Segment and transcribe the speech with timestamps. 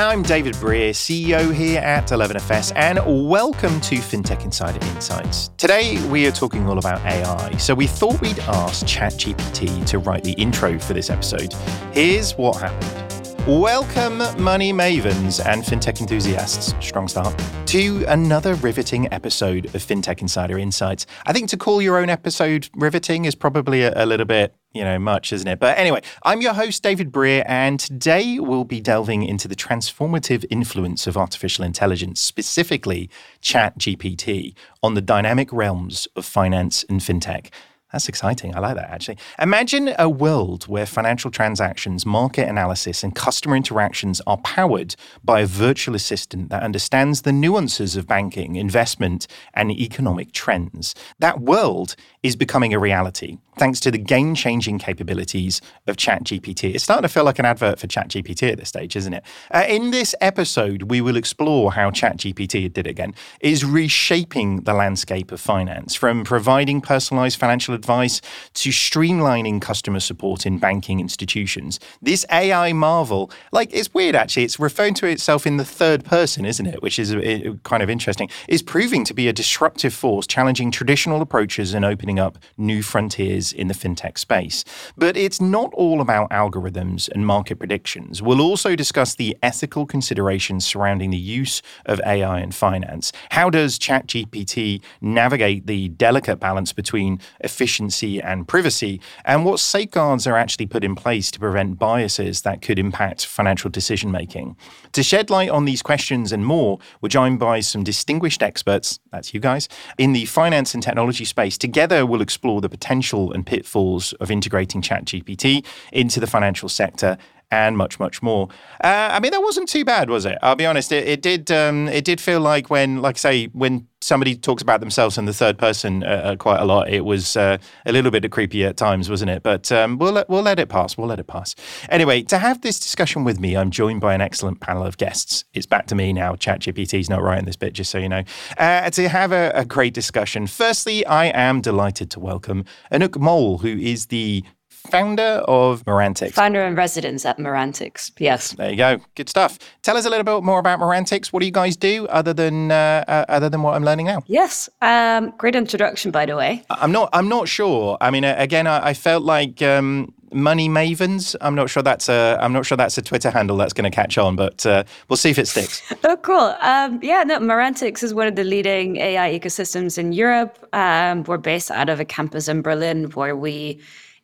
[0.00, 5.50] I'm David Brear, CEO here at 11FS, and welcome to FinTech Insider Insights.
[5.58, 10.24] Today, we are talking all about AI, so we thought we'd ask ChatGPT to write
[10.24, 11.52] the intro for this episode.
[11.92, 13.19] Here's what happened.
[13.46, 17.34] Welcome, money mavens and fintech enthusiasts, strong start,
[17.68, 21.06] to another riveting episode of FinTech Insider Insights.
[21.24, 24.84] I think to call your own episode riveting is probably a, a little bit you
[24.84, 25.58] know, much, isn't it?
[25.58, 30.44] But anyway, I'm your host, David Brear, and today we'll be delving into the transformative
[30.50, 33.10] influence of artificial intelligence, specifically
[33.42, 37.50] ChatGPT, on the dynamic realms of finance and fintech.
[37.92, 38.54] That's exciting.
[38.54, 39.18] I like that actually.
[39.38, 44.94] Imagine a world where financial transactions, market analysis, and customer interactions are powered
[45.24, 50.94] by a virtual assistant that understands the nuances of banking, investment, and economic trends.
[51.18, 56.74] That world is becoming a reality thanks to the game changing capabilities of ChatGPT.
[56.74, 59.22] It's starting to feel like an advert for ChatGPT at this stage, isn't it?
[59.50, 64.72] Uh, in this episode, we will explore how ChatGPT did it again is reshaping the
[64.72, 68.22] landscape of finance from providing personalized financial advice
[68.54, 71.78] to streamlining customer support in banking institutions.
[72.00, 76.46] This AI marvel, like it's weird actually, it's referring to itself in the third person,
[76.46, 76.82] isn't it?
[76.82, 81.20] Which is uh, kind of interesting, is proving to be a disruptive force, challenging traditional
[81.20, 84.64] approaches and opening up new frontiers in the fintech space.
[84.96, 88.22] But it's not all about algorithms and market predictions.
[88.22, 93.12] We'll also discuss the ethical considerations surrounding the use of AI in finance.
[93.30, 99.00] How does ChatGPT navigate the delicate balance between efficiency and privacy?
[99.24, 103.70] And what safeguards are actually put in place to prevent biases that could impact financial
[103.70, 104.56] decision making?
[104.92, 109.32] To shed light on these questions and more, we're joined by some distinguished experts, that's
[109.32, 111.56] you guys, in the finance and technology space.
[111.56, 117.18] Together, we'll explore the potential and pitfalls of integrating ChatGPT into the financial sector
[117.50, 118.48] and much, much more.
[118.82, 120.38] Uh, I mean, that wasn't too bad, was it?
[120.42, 120.92] I'll be honest.
[120.92, 121.50] It, it did.
[121.50, 125.26] Um, it did feel like when, like, I say, when somebody talks about themselves in
[125.26, 128.64] the third person uh, uh, quite a lot, it was uh, a little bit creepy
[128.64, 129.42] at times, wasn't it?
[129.42, 130.96] But um, we'll let, we'll let it pass.
[130.96, 131.54] We'll let it pass.
[131.88, 135.44] Anyway, to have this discussion with me, I'm joined by an excellent panel of guests.
[135.52, 136.34] It's back to me now.
[136.34, 138.22] ChatGPT's not writing this bit, just so you know.
[138.56, 140.46] Uh, to have a, a great discussion.
[140.46, 144.44] Firstly, I am delighted to welcome Anouk Moll, who is the
[144.88, 146.32] founder of Merantix.
[146.32, 148.52] Founder and residence at Merantix, Yes.
[148.52, 148.98] There you go.
[149.14, 149.58] Good stuff.
[149.82, 151.28] Tell us a little bit more about Merantix.
[151.28, 154.22] What do you guys do other than uh, uh, other than what I'm learning now?
[154.26, 154.68] Yes.
[154.82, 156.64] Um, great introduction, by the way.
[156.70, 157.10] I'm not.
[157.12, 157.96] I'm not sure.
[158.00, 159.62] I mean, again, I, I felt like.
[159.62, 161.34] Um, Money Mavens.
[161.40, 162.38] I'm not sure that's a.
[162.40, 165.16] I'm not sure that's a Twitter handle that's going to catch on, but uh, we'll
[165.16, 165.82] see if it sticks.
[166.04, 166.54] oh, cool.
[166.60, 170.68] Um, yeah, no, Merantix is one of the leading AI ecosystems in Europe.
[170.72, 173.80] Um, we're based out of a campus in Berlin where we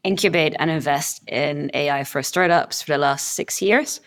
[0.06, 4.00] incubate and invest in AI for startups for the last six years.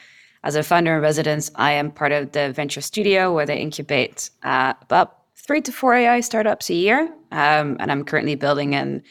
[0.43, 4.29] As a founder in residence, I am part of the venture studio where they incubate
[4.43, 7.13] uh, about three to four AI startups a year.
[7.31, 9.03] Um, and I'm currently building an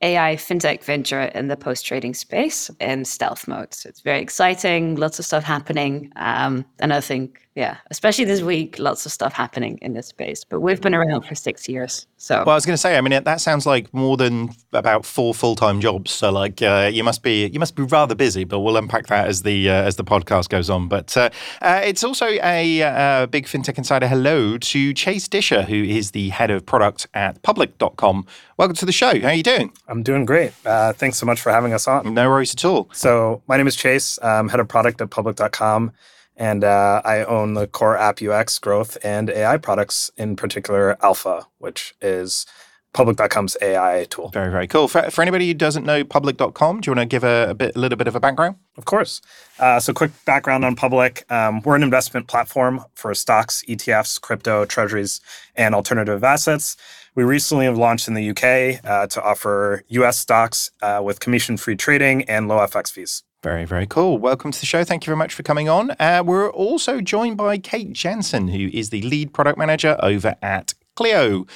[0.00, 3.74] AI fintech venture in the post trading space in stealth mode.
[3.74, 6.10] So it's very exciting, lots of stuff happening.
[6.16, 10.42] Um, and I think yeah, especially this week, lots of stuff happening in this space.
[10.44, 12.06] But we've been around for six years.
[12.22, 15.04] So, well, I was going to say, I mean, that sounds like more than about
[15.04, 16.12] four full time jobs.
[16.12, 18.44] So, like, uh, you must be you must be rather busy.
[18.44, 20.86] But we'll unpack that as the uh, as the podcast goes on.
[20.86, 24.06] But uh, uh it's also a uh, big fintech insider.
[24.06, 28.24] Hello to Chase Disher, who is the head of product at Public.com.
[28.56, 29.18] Welcome to the show.
[29.20, 29.72] How are you doing?
[29.88, 30.52] I'm doing great.
[30.64, 32.14] Uh, thanks so much for having us on.
[32.14, 32.88] No worries at all.
[32.92, 34.20] So, my name is Chase.
[34.22, 35.90] I'm head of product at Public.com
[36.36, 41.46] and uh, I own the core app UX growth and AI products, in particular Alpha,
[41.58, 42.46] which is
[42.92, 44.28] public.com's AI tool.
[44.30, 44.86] Very, very cool.
[44.88, 47.74] For, for anybody who doesn't know public.com, do you want to give a, a, bit,
[47.74, 48.56] a little bit of a background?
[48.76, 49.20] Of course.
[49.58, 51.30] Uh, so, quick background on Public.
[51.30, 55.20] Um, we're an investment platform for stocks, ETFs, crypto, treasuries,
[55.54, 56.76] and alternative assets.
[57.14, 61.56] We recently have launched in the UK uh, to offer US stocks uh, with commission
[61.56, 63.22] free trading and low FX fees.
[63.42, 64.18] Very, very cool.
[64.18, 64.84] Welcome to the show.
[64.84, 65.96] Thank you very much for coming on.
[65.98, 70.74] Uh, we're also joined by Kate Janssen, who is the lead product manager over at
[70.94, 71.46] Cleo.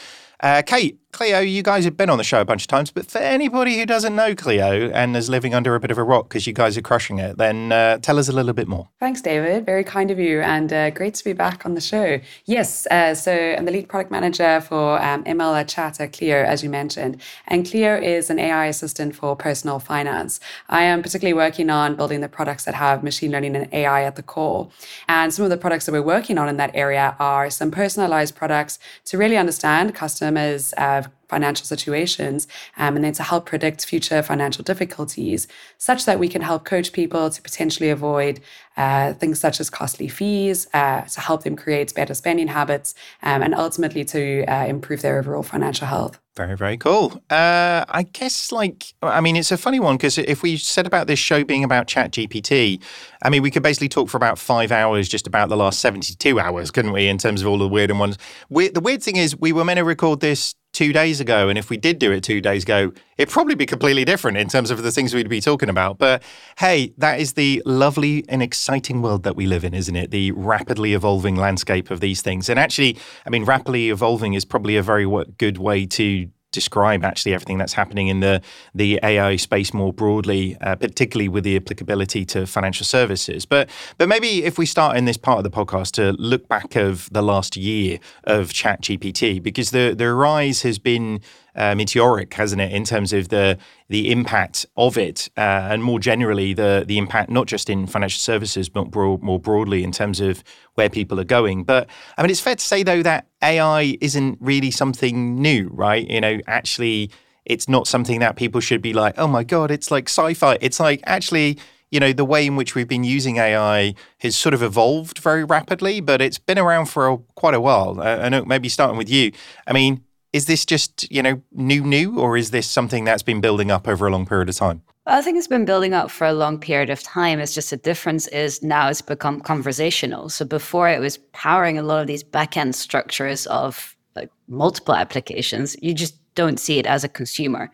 [0.41, 3.07] Uh, Kate, Cleo, you guys have been on the show a bunch of times, but
[3.07, 6.29] for anybody who doesn't know Cleo and is living under a bit of a rock
[6.29, 8.87] because you guys are crushing it, then uh, tell us a little bit more.
[9.01, 9.65] Thanks, David.
[9.65, 12.21] Very kind of you, and uh, great to be back on the show.
[12.45, 16.69] Yes, uh, so I'm the lead product manager for um, ML at Cleo, as you
[16.69, 20.39] mentioned, and Cleo is an AI assistant for personal finance.
[20.69, 24.17] I am particularly working on building the products that have machine learning and AI at
[24.17, 24.69] the core,
[25.09, 28.37] and some of the products that we're working on in that area are some personalized
[28.37, 34.23] products to really understand customers' uh, financial situations um, and then to help predict future
[34.23, 38.41] financial difficulties, such that we can help coach people to potentially avoid
[38.77, 43.43] uh, things such as costly fees, uh, to help them create better spending habits, um,
[43.43, 46.19] and ultimately to uh, improve their overall financial health.
[46.37, 47.15] Very, very cool.
[47.31, 51.07] Uh, I guess, like, I mean, it's a funny one because if we said about
[51.07, 52.83] this show being about ChatGPT,
[53.23, 56.39] I mean, we could basically talk for about five hours just about the last 72
[56.39, 58.19] hours, couldn't we, in terms of all the weird ones?
[58.51, 61.49] We, the weird thing is, we were meant to record this two days ago.
[61.49, 64.47] And if we did do it two days ago, it'd probably be completely different in
[64.49, 65.97] terms of the things we'd be talking about.
[65.97, 66.23] But
[66.59, 70.11] hey, that is the lovely and exciting world that we live in, isn't it?
[70.11, 72.51] The rapidly evolving landscape of these things.
[72.51, 75.07] And actually, I mean, rapidly evolving is probably a very
[75.39, 78.41] good way to describe actually everything that's happening in the
[78.75, 83.45] the AI space more broadly, uh, particularly with the applicability to financial services.
[83.45, 83.69] But
[83.99, 87.09] but maybe if we start in this part of the podcast to look back of
[87.13, 91.21] the last year of ChatGPT, because the the rise has been
[91.57, 93.59] uh, meteoric, hasn't it, in terms of the
[93.89, 98.19] the impact of it, uh, and more generally the the impact not just in financial
[98.19, 100.45] services, but more broadly in terms of
[100.75, 101.65] where people are going.
[101.65, 106.09] But I mean, it's fair to say though that AI isn't really something new, right?
[106.09, 107.11] You know, actually,
[107.45, 110.59] it's not something that people should be like, oh my god, it's like sci-fi.
[110.61, 111.59] It's like actually
[111.91, 115.45] you know, the way in which we've been using AI has sort of evolved very
[115.45, 118.01] rapidly, but it's been around for a, quite a while.
[118.01, 119.33] Uh, I know maybe starting with you.
[119.67, 120.03] I mean,
[120.37, 123.89] is this just, you know, new, new, or is this something that's been building up
[123.89, 124.83] over a long period of time?
[125.07, 127.39] I think it's been building up for a long period of time.
[127.39, 130.29] It's just the difference is now it's become conversational.
[130.29, 135.75] So before it was powering a lot of these backend structures of like multiple applications.
[135.81, 137.71] You just don't see it as a consumer.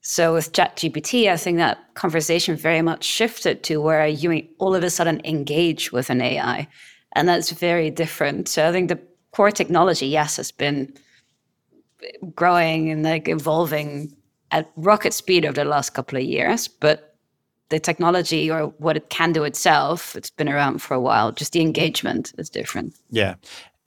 [0.00, 4.84] So with ChatGPT, I think that conversation very much shifted to where you all of
[4.84, 6.68] a sudden engage with an AI.
[7.16, 8.48] And that's very different.
[8.48, 9.00] So I think the
[9.32, 10.92] core technology, yes, has been
[12.34, 14.14] growing and like evolving
[14.50, 17.16] at rocket speed over the last couple of years, but
[17.68, 21.32] the technology or what it can do itself, it's been around for a while.
[21.32, 22.94] Just the engagement is different.
[23.10, 23.34] Yeah.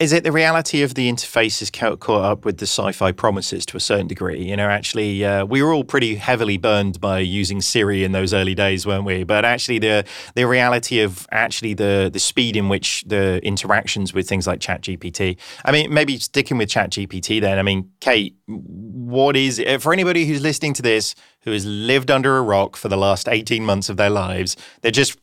[0.00, 3.76] Is it the reality of the interface is caught up with the sci-fi promises to
[3.76, 4.42] a certain degree?
[4.42, 8.32] You know, actually, uh, we were all pretty heavily burned by using Siri in those
[8.32, 9.24] early days, weren't we?
[9.24, 14.26] But actually, the the reality of actually the the speed in which the interactions with
[14.26, 15.36] things like ChatGPT.
[15.66, 17.58] I mean, maybe sticking with ChatGPT then.
[17.58, 22.38] I mean, Kate, what is for anybody who's listening to this who has lived under
[22.38, 24.56] a rock for the last eighteen months of their lives?
[24.80, 25.18] They're just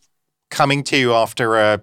[0.51, 1.81] coming to you after a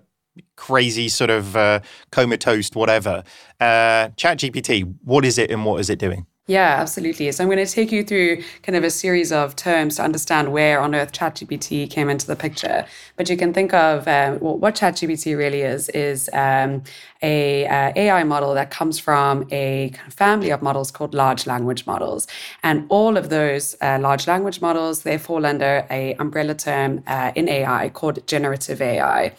[0.57, 3.23] crazy sort of uh, comatose whatever.
[3.61, 6.27] Uh, ChatGPT, what is it and what is it doing?
[6.47, 7.33] Yeah, absolutely.
[7.33, 10.53] So I'm going to take you through kind of a series of terms to understand
[10.53, 12.85] where on earth ChatGPT came into the picture.
[13.17, 16.83] But you can think of well, what ChatGPT really is is um,
[17.25, 21.47] a uh, AI model that comes from a kind of family of models called large
[21.47, 22.27] language models,
[22.63, 27.33] and all of those uh, large language models they fall under a umbrella term uh,
[27.35, 29.33] in AI called generative AI.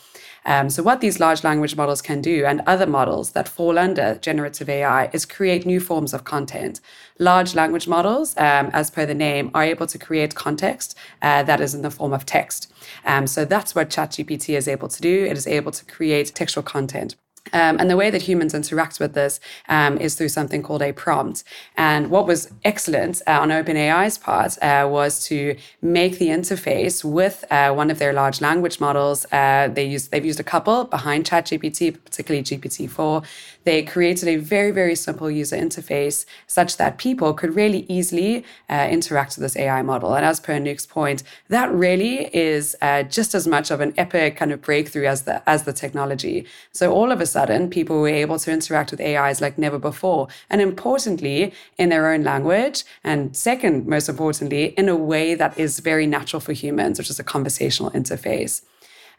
[0.46, 4.16] Um, so, what these large language models can do, and other models that fall under
[4.22, 6.82] generative AI, is create new forms of content.
[7.18, 11.62] Large language models, um, as per the name, are able to create context uh, that
[11.62, 12.72] is in the form of text.
[13.06, 15.26] Um, so, that's what ChatGPT is able to do.
[15.26, 17.16] It is able to create textual content.
[17.54, 20.92] Um, and the way that humans interact with this um, is through something called a
[20.92, 21.44] prompt.
[21.78, 27.46] And what was excellent uh, on OpenAI's part uh, was to make the interface with
[27.52, 29.26] uh, one of their large language models.
[29.32, 33.26] Uh, they use they've used a couple behind ChatGPT, particularly GPT-4.
[33.66, 38.88] They created a very very simple user interface such that people could really easily uh,
[38.90, 40.16] interact with this AI model.
[40.16, 44.38] And as per Anouk's point, that really is uh, just as much of an epic
[44.38, 46.46] kind of breakthrough as the as the technology.
[46.72, 50.28] So all of a sudden, people were able to interact with AIs like never before.
[50.50, 52.84] And importantly, in their own language.
[53.04, 57.20] And second, most importantly, in a way that is very natural for humans, which is
[57.20, 58.62] a conversational interface.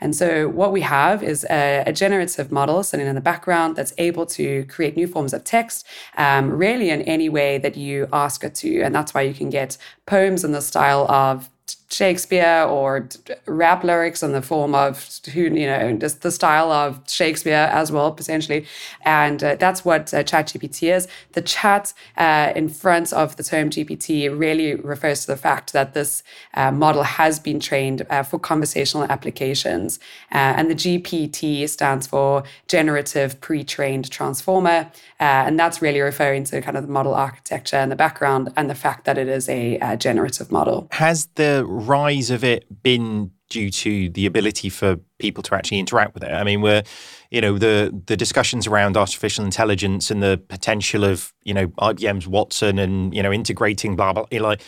[0.00, 3.94] And so, what we have is a, a, generative model sitting in the background that's
[3.98, 5.86] able to create new forms of text,
[6.16, 8.82] um, really in any way that you ask it to.
[8.82, 11.48] And that's why you can get poems in the style of
[11.88, 13.08] Shakespeare or
[13.46, 17.92] rap lyrics in the form of who you know just the style of Shakespeare as
[17.92, 18.66] well potentially,
[19.02, 21.06] and uh, that's what uh, ChatGPT is.
[21.32, 25.94] The chat uh, in front of the term GPT really refers to the fact that
[25.94, 26.24] this
[26.54, 30.00] uh, model has been trained uh, for conversational applications,
[30.32, 34.90] uh, and the GPT stands for Generative Pre-trained Transformer,
[35.20, 38.74] and that's really referring to kind of the model architecture and the background and the
[38.74, 40.88] fact that it is a generative model.
[40.90, 46.14] Has the rise of it been due to the ability for people to actually interact
[46.14, 46.32] with it?
[46.32, 46.82] I mean, we're,
[47.30, 52.26] you know, the the discussions around artificial intelligence and the potential of, you know, IBM's
[52.26, 54.26] Watson and you know integrating blah blah.
[54.32, 54.62] Like,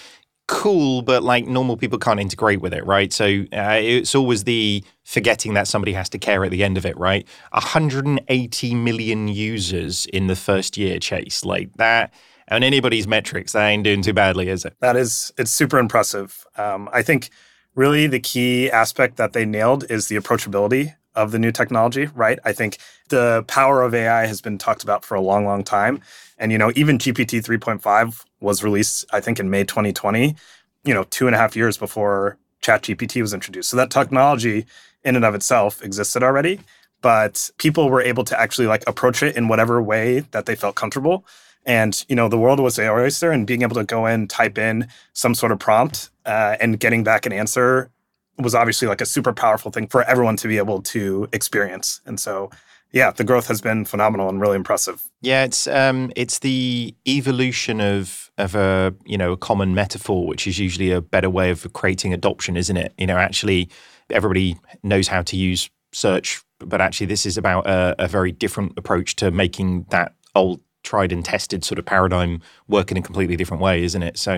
[0.48, 3.12] cool, but like normal people can't integrate with it, right?
[3.12, 6.86] So uh, it's always the forgetting that somebody has to care at the end of
[6.86, 7.28] it, right?
[7.52, 12.12] 180 million users in the first year, Chase, like that.
[12.50, 14.74] On anybody's metrics, that ain't doing too badly, is it?
[14.80, 16.46] That is, it's super impressive.
[16.56, 17.30] Um, I think
[17.74, 22.38] really the key aspect that they nailed is the approachability of the new technology, right?
[22.44, 22.78] I think
[23.08, 26.00] the power of AI has been talked about for a long, long time.
[26.38, 30.36] And, you know, even GPT 3.5 was released, I think, in May 2020,
[30.84, 33.68] you know, two and a half years before ChatGPT was introduced.
[33.70, 34.64] So that technology
[35.04, 36.60] in and of itself existed already,
[37.00, 40.76] but people were able to actually like approach it in whatever way that they felt
[40.76, 41.24] comfortable.
[41.68, 44.58] And, you know, the world was their oyster and being able to go in, type
[44.58, 47.90] in some sort of prompt uh, and getting back an answer
[48.38, 52.00] was obviously like a super powerful thing for everyone to be able to experience.
[52.06, 52.50] And so
[52.92, 55.06] yeah, the growth has been phenomenal and really impressive.
[55.20, 60.46] Yeah, it's um, it's the evolution of of a you know a common metaphor, which
[60.46, 62.94] is usually a better way of creating adoption, isn't it?
[62.96, 63.68] You know, actually,
[64.08, 68.72] everybody knows how to use search, but actually, this is about a, a very different
[68.78, 73.36] approach to making that old tried and tested sort of paradigm work in a completely
[73.36, 74.16] different way, isn't it?
[74.16, 74.36] So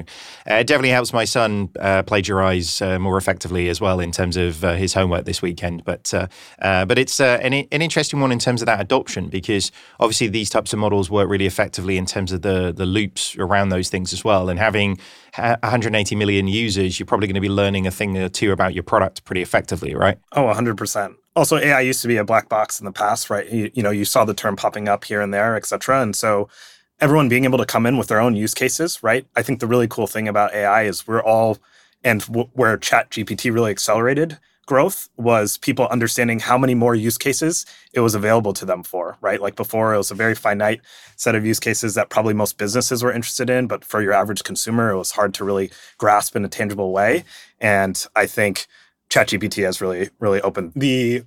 [0.50, 4.36] uh, it definitely helps my son uh, plagiarize uh, more effectively as well in terms
[4.36, 5.84] of his homework this weekend.
[5.84, 6.12] But
[6.60, 10.72] but it's an, an interesting one in terms of that adoption because obviously these types
[10.72, 14.24] of models work really effectively in terms of the the loops around those things as
[14.24, 14.48] well.
[14.48, 14.98] And having
[15.36, 18.82] 180 million users, you're probably going to be learning a thing or two about your
[18.82, 20.18] product pretty effectively, right?
[20.32, 23.50] Oh, 100% also AI used to be a black box in the past, right?
[23.50, 26.02] You, you know, you saw the term popping up here and there, et cetera.
[26.02, 26.48] And so
[27.00, 29.26] everyone being able to come in with their own use cases, right?
[29.36, 31.58] I think the really cool thing about AI is we're all,
[32.04, 37.18] and w- where Chat GPT really accelerated growth was people understanding how many more use
[37.18, 39.40] cases it was available to them for, right?
[39.40, 40.80] Like before, it was a very finite
[41.16, 44.44] set of use cases that probably most businesses were interested in, but for your average
[44.44, 47.24] consumer, it was hard to really grasp in a tangible way.
[47.60, 48.68] And I think
[49.10, 51.24] ChatGPT has really, really opened the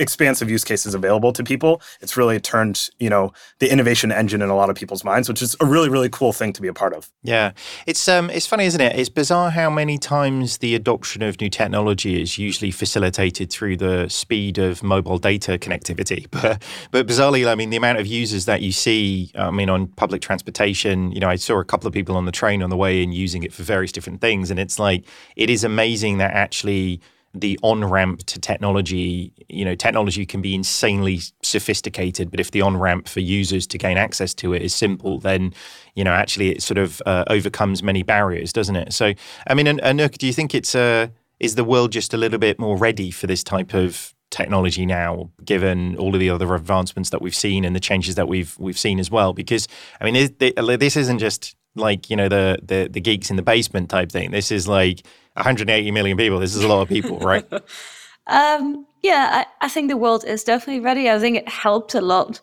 [0.00, 1.80] expansive use cases available to people.
[2.00, 5.40] It's really turned, you know, the innovation engine in a lot of people's minds, which
[5.40, 7.10] is a really, really cool thing to be a part of.
[7.22, 7.52] Yeah.
[7.86, 8.98] It's um it's funny, isn't it?
[8.98, 14.08] It's bizarre how many times the adoption of new technology is usually facilitated through the
[14.08, 16.26] speed of mobile data connectivity.
[16.34, 19.86] But but bizarrely, I mean the amount of users that you see, I mean, on
[19.86, 22.76] public transportation, you know, I saw a couple of people on the train on the
[22.76, 24.50] way in using it for various different things.
[24.50, 25.04] And it's like
[25.36, 27.00] it is amazing that actually
[27.34, 32.60] the on ramp to technology, you know, technology can be insanely sophisticated, but if the
[32.60, 35.52] on ramp for users to gain access to it is simple, then,
[35.94, 38.92] you know, actually it sort of uh, overcomes many barriers, doesn't it?
[38.92, 39.12] So,
[39.48, 41.08] I mean, Anouk, do you think it's uh,
[41.40, 45.30] is the world just a little bit more ready for this type of technology now,
[45.44, 48.78] given all of the other advancements that we've seen and the changes that we've we've
[48.78, 49.32] seen as well?
[49.32, 49.66] Because
[50.00, 53.90] I mean, this isn't just like you know the the the geeks in the basement
[53.90, 54.30] type thing.
[54.30, 56.38] This is like 180 million people.
[56.38, 57.44] This is a lot of people, right?
[58.26, 61.10] um, yeah, I, I think the world is definitely ready.
[61.10, 62.40] I think it helped a lot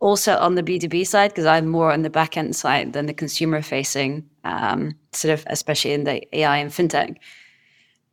[0.00, 3.14] also on the B2B side, because I'm more on the back end side than the
[3.14, 7.16] consumer facing, um, sort of, especially in the AI and fintech.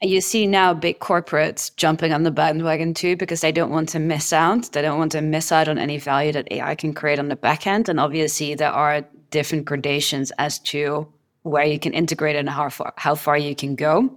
[0.01, 4.00] You see now big corporates jumping on the bandwagon too, because they don't want to
[4.00, 4.72] miss out.
[4.72, 7.38] They don't want to miss out on any value that AI can create on the
[7.38, 7.88] back end.
[7.88, 11.07] And obviously, there are different gradations as to
[11.44, 14.16] where you can integrate and how far, how far you can go.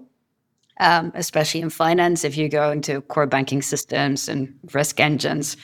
[0.79, 5.57] Um, especially in finance, if you go into core banking systems and risk engines,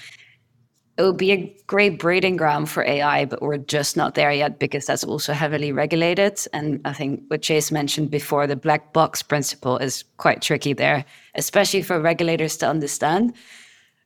[0.99, 4.59] it would be a great breeding ground for AI, but we're just not there yet
[4.59, 6.39] because that's also heavily regulated.
[6.53, 11.05] And I think what Chase mentioned before, the black box principle is quite tricky there,
[11.35, 13.35] especially for regulators to understand.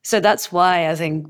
[0.02, 1.28] So that's why I think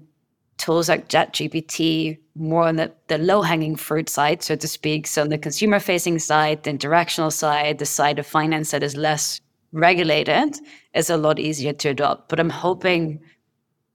[0.59, 5.07] tools like ChatGPT more on the, the low hanging fruit side, so to speak.
[5.07, 8.97] So on the consumer facing side, the interactional side, the side of finance that is
[8.97, 9.41] less
[9.73, 10.57] regulated
[10.95, 12.29] is a lot easier to adopt.
[12.29, 13.21] But I'm hoping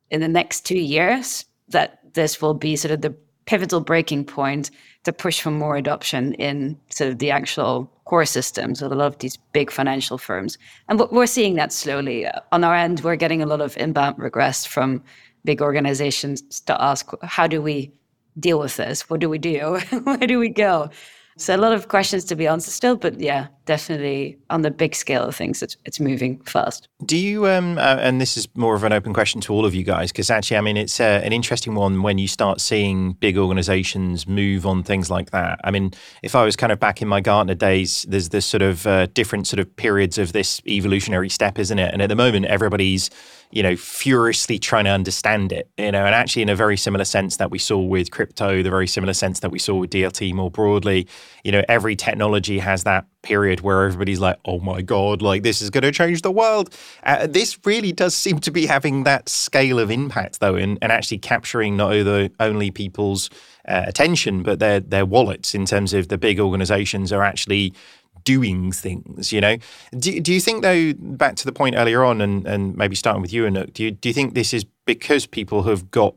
[0.10, 4.70] in the next two years that this will be sort of the pivotal breaking point
[5.04, 9.08] to push for more adoption in sort of the actual core systems of a lot
[9.08, 10.58] of these big financial firms.
[10.90, 12.28] And we're seeing that slowly.
[12.28, 15.04] Uh, on our end, we're getting a lot of inbound requests from
[15.44, 17.92] big organizations to ask, how do we
[18.40, 19.10] deal with this?
[19.10, 19.80] What do we do?
[20.04, 20.90] Where do we go?
[21.38, 24.94] So a lot of questions to be answered still, but yeah, definitely on the big
[24.94, 26.88] scale of things, it's it's moving fast.
[27.06, 27.48] Do you?
[27.48, 30.12] Um, uh, and this is more of an open question to all of you guys,
[30.12, 34.28] because actually, I mean, it's uh, an interesting one when you start seeing big organizations
[34.28, 35.60] move on things like that.
[35.64, 38.62] I mean, if I was kind of back in my Gartner days, there's this sort
[38.62, 41.94] of uh, different sort of periods of this evolutionary step, isn't it?
[41.94, 43.10] And at the moment, everybody's
[43.52, 47.06] you know, furiously trying to understand it, you know, and actually in a very similar
[47.06, 50.34] sense that we saw with crypto, the very similar sense that we saw with DLT
[50.34, 51.08] more broadly,
[51.44, 55.62] you know, every technology has that period where everybody's like, oh my God, like this
[55.62, 56.76] is going to change the world.
[57.04, 60.92] Uh, this really does seem to be having that scale of impact though, and, and
[60.92, 61.94] actually capturing not
[62.40, 63.30] only people's
[63.68, 67.74] uh, attention, but their, their wallets in terms of the big organizations are actually
[68.24, 69.58] doing things, you know.
[69.98, 73.22] Do, do you think though, back to the point earlier on and, and maybe starting
[73.22, 76.16] with you, Anouk, do you, do you think this is because people have got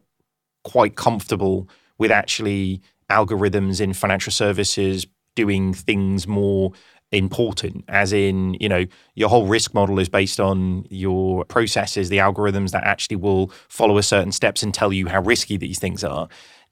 [0.64, 1.68] quite comfortable
[1.98, 2.80] with actually
[3.10, 5.06] algorithms in financial services
[5.36, 6.72] doing things more
[7.12, 8.84] important as in you know
[9.14, 13.98] your whole risk model is based on your processes the algorithms that actually will follow
[13.98, 16.28] a certain steps and tell you how risky these things are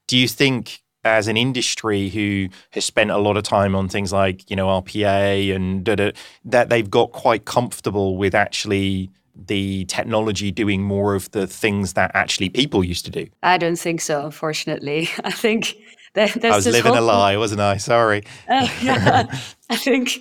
[0.08, 4.12] do you think as an industry who has spent a lot of time on things
[4.12, 6.12] like you know RPA and da, da,
[6.44, 12.10] that they've got quite comfortable with actually the technology doing more of the things that
[12.14, 13.26] actually people used to do.
[13.42, 14.26] I don't think so.
[14.26, 15.76] Unfortunately, I think
[16.14, 17.78] that, I was living a lie, wasn't I?
[17.78, 18.22] Sorry.
[18.48, 19.26] Uh, yeah,
[19.70, 20.18] I think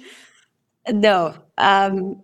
[0.89, 2.23] no, um,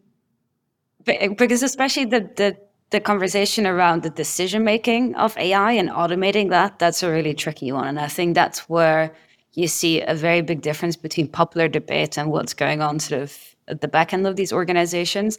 [1.04, 6.80] because especially the the the conversation around the decision making of AI and automating that,
[6.80, 7.88] that's a really tricky one.
[7.88, 9.14] And I think that's where
[9.54, 13.38] you see a very big difference between popular debate and what's going on sort of
[13.68, 15.38] at the back end of these organizations.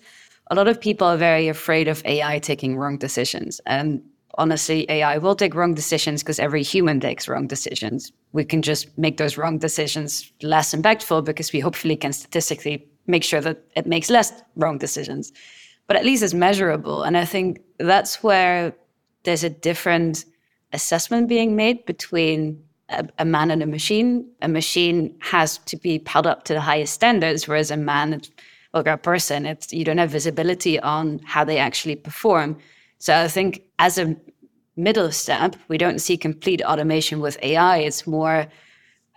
[0.50, 3.60] A lot of people are very afraid of AI taking wrong decisions.
[3.64, 4.02] And
[4.36, 8.12] honestly, AI will take wrong decisions because every human takes wrong decisions.
[8.32, 13.24] We can just make those wrong decisions less impactful because we hopefully can statistically make
[13.24, 15.32] sure that it makes less wrong decisions
[15.88, 17.02] but at least it's measurable.
[17.02, 18.72] And I think that's where
[19.24, 20.24] there's a different
[20.72, 24.30] assessment being made between a, a, man and a machine.
[24.42, 28.20] A machine has to be held up to the highest standards, whereas a man
[28.74, 32.58] or a person, it's you don't have visibility on how they actually perform.
[32.98, 34.14] So I think as a
[34.76, 37.78] middle step, we don't see complete automation with AI.
[37.78, 38.46] It's more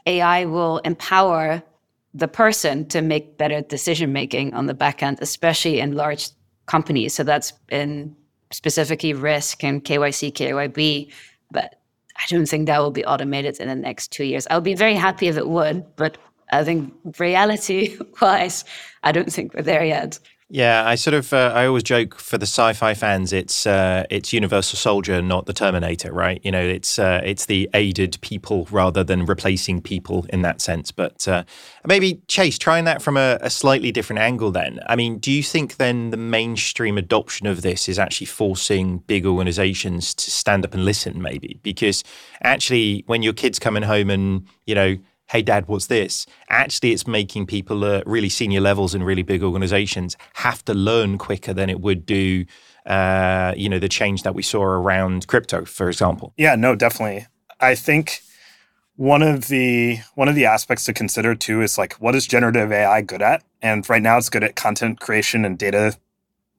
[0.06, 1.62] AI will empower
[2.14, 6.30] the person to make better decision making on the back end, especially in large
[6.72, 7.14] companies.
[7.14, 8.16] So that's been
[8.52, 11.12] specifically risk and KYC, KYB.
[11.52, 11.76] But
[12.16, 14.48] I don't think that will be automated in the next two years.
[14.50, 16.18] I'll be very happy if it would, but
[16.52, 18.64] I think reality wise,
[19.04, 20.20] I don't think we're there yet.
[20.54, 24.34] Yeah, I sort of uh, I always joke for the sci-fi fans, it's uh, it's
[24.34, 26.42] Universal Soldier, not the Terminator, right?
[26.44, 30.92] You know, it's uh, it's the aided people rather than replacing people in that sense.
[30.92, 31.46] But uh,
[31.86, 34.52] maybe Chase, trying that from a, a, slightly different angle.
[34.52, 38.98] Then, I mean, do you think then the mainstream adoption of this is actually forcing
[39.08, 41.22] big organizations to stand up and listen?
[41.22, 42.04] Maybe because
[42.44, 44.98] actually, when your kid's coming home and you know
[45.32, 46.26] hey, dad, what's this?
[46.50, 51.18] Actually, it's making people at really senior levels in really big organizations have to learn
[51.18, 52.44] quicker than it would do,
[52.86, 56.34] uh, you know, the change that we saw around crypto, for example.
[56.36, 57.28] Yeah, no, definitely.
[57.62, 58.22] I think
[58.98, 62.72] one of the one of the aspects to consider too is like what is generative
[62.72, 63.42] AI good at?
[63.62, 65.98] And right now it's good at content creation and data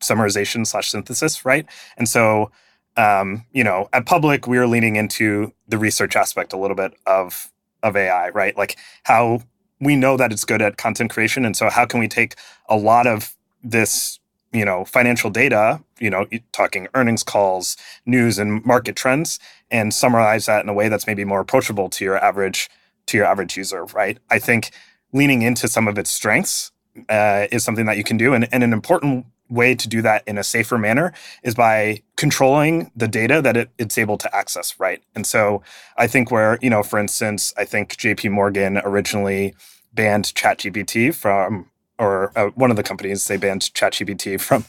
[0.00, 1.66] summarization slash synthesis, right?
[1.98, 2.50] And so
[2.96, 6.94] um, you know, at public, we are leaning into the research aspect a little bit
[7.06, 7.51] of
[7.82, 8.56] of AI, right?
[8.56, 9.42] Like how
[9.80, 11.44] we know that it's good at content creation.
[11.44, 12.36] And so how can we take
[12.68, 14.20] a lot of this,
[14.52, 19.38] you know, financial data, you know, talking earnings calls, news and market trends
[19.70, 22.70] and summarize that in a way that's maybe more approachable to your average
[23.06, 24.18] to your average user, right?
[24.30, 24.70] I think
[25.12, 26.70] leaning into some of its strengths
[27.08, 28.34] uh, is something that you can do.
[28.34, 31.12] And, and an important way to do that in a safer manner
[31.42, 35.02] is by controlling the data that it, it's able to access, right?
[35.14, 35.62] And so
[35.96, 39.54] I think where, you know, for instance, I think JP Morgan originally
[39.92, 44.64] banned ChatGPT from, or uh, one of the companies, they banned ChatGPT from,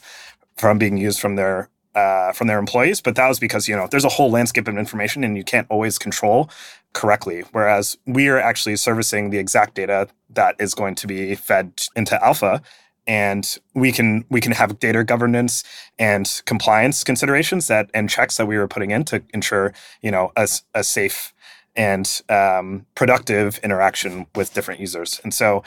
[0.58, 3.88] from being used from their uh, from their employees, but that was because you know
[3.91, 6.50] there's a whole landscape of information and you can't always control
[6.93, 7.43] correctly.
[7.52, 12.24] Whereas we are actually servicing the exact data that is going to be fed into
[12.24, 12.62] Alpha,
[13.07, 15.63] and we can we can have data governance
[15.99, 20.31] and compliance considerations that and checks that we were putting in to ensure you know
[20.35, 21.33] a, a safe
[21.75, 25.19] and um, productive interaction with different users.
[25.23, 25.63] And so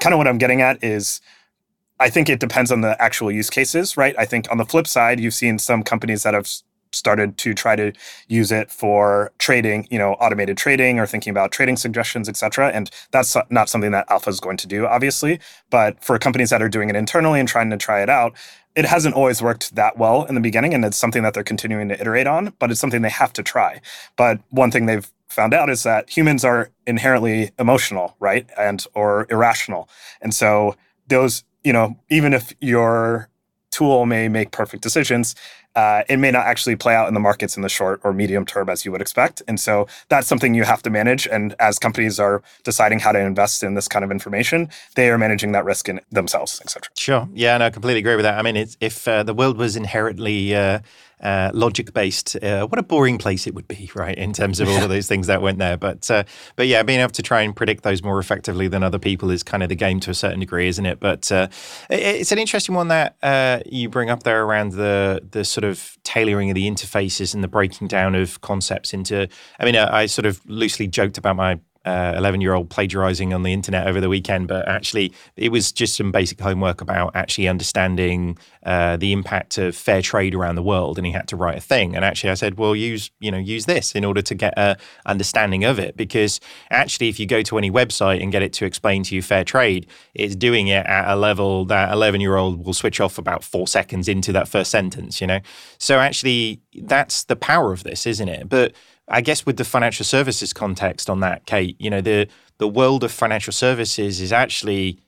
[0.00, 1.20] kind of what i'm getting at is
[2.00, 4.14] i think it depends on the actual use cases right?
[4.18, 6.48] I think on the flip side you've seen some companies that have
[6.94, 7.92] started to try to
[8.28, 12.68] use it for trading, you know, automated trading or thinking about trading suggestions, et cetera.
[12.68, 15.40] And that's not something that Alpha is going to do, obviously.
[15.70, 18.34] But for companies that are doing it internally and trying to try it out,
[18.74, 20.74] it hasn't always worked that well in the beginning.
[20.74, 23.42] And it's something that they're continuing to iterate on, but it's something they have to
[23.42, 23.80] try.
[24.16, 28.48] But one thing they've found out is that humans are inherently emotional, right?
[28.58, 29.88] And or irrational.
[30.20, 30.76] And so
[31.08, 33.28] those, you know, even if your
[33.70, 35.34] tool may make perfect decisions,
[35.76, 38.46] uh, it may not actually play out in the markets in the short or medium
[38.46, 39.42] term as you would expect.
[39.48, 41.26] And so that's something you have to manage.
[41.26, 45.18] And as companies are deciding how to invest in this kind of information, they are
[45.18, 46.88] managing that risk in themselves, etc.
[46.96, 47.28] Sure.
[47.32, 48.38] Yeah, no, I completely agree with that.
[48.38, 50.80] I mean, if uh, the world was inherently uh,
[51.20, 54.16] uh, logic based, uh, what a boring place it would be, right?
[54.16, 55.76] In terms of all of those things that went there.
[55.76, 56.24] But uh,
[56.56, 59.42] but yeah, being able to try and predict those more effectively than other people is
[59.42, 61.00] kind of the game to a certain degree, isn't it?
[61.00, 61.48] But uh,
[61.90, 65.96] it's an interesting one that uh, you bring up there around the the sort of
[66.04, 69.28] tailoring of the interfaces and the breaking down of concepts into.
[69.58, 73.42] I mean, I sort of loosely joked about my 11 uh, year old plagiarizing on
[73.42, 77.48] the internet over the weekend, but actually it was just some basic homework about actually
[77.48, 80.98] understanding uh, the impact of fair trade around the world.
[80.98, 81.94] And he had to write a thing.
[81.94, 84.76] And actually I said, well, use, you know, use this in order to get a
[85.06, 85.96] understanding of it.
[85.96, 89.22] Because actually, if you go to any website and get it to explain to you
[89.22, 93.18] fair trade, it's doing it at a level that 11 year old will switch off
[93.18, 95.40] about four seconds into that first sentence, you know?
[95.78, 98.48] So actually, that's the power of this, isn't it?
[98.48, 98.72] But
[99.08, 103.04] I guess with the financial services context on that, Kate, you know, the the world
[103.04, 104.98] of financial services is actually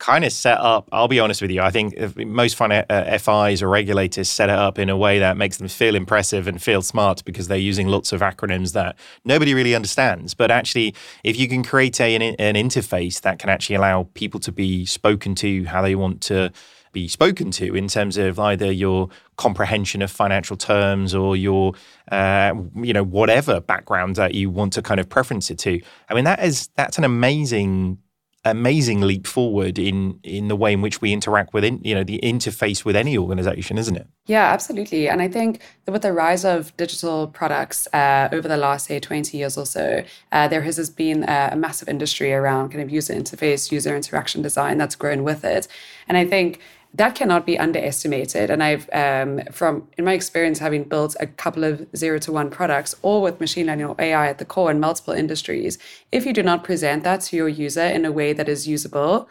[0.00, 0.88] kind of set up.
[0.90, 1.60] I'll be honest with you.
[1.60, 5.36] I think most fin- uh, FIs or regulators set it up in a way that
[5.36, 9.54] makes them feel impressive and feel smart because they're using lots of acronyms that nobody
[9.54, 10.34] really understands.
[10.34, 14.40] But actually, if you can create a, an, an interface that can actually allow people
[14.40, 16.50] to be spoken to how they want to
[16.92, 21.72] be spoken to in terms of either your comprehension of financial terms or your
[22.10, 26.14] uh, you know whatever background that you want to kind of preference it to i
[26.14, 27.96] mean that is that's an amazing
[28.44, 32.02] amazing leap forward in in the way in which we interact with in, you know
[32.02, 34.06] the interface with any organization isn't it?
[34.26, 35.08] Yeah absolutely.
[35.08, 39.36] And i think with the rise of digital products uh, over the last say 20
[39.36, 43.12] years or so uh, there has been a, a massive industry around kind of user
[43.14, 45.68] interface user interaction design that's grown with it.
[46.08, 46.60] And i think
[46.94, 48.50] that cannot be underestimated.
[48.50, 52.50] And I've, um, from in my experience, having built a couple of zero to one
[52.50, 55.78] products, all with machine learning or AI at the core in multiple industries,
[56.10, 59.28] if you do not present that to your user in a way that is usable,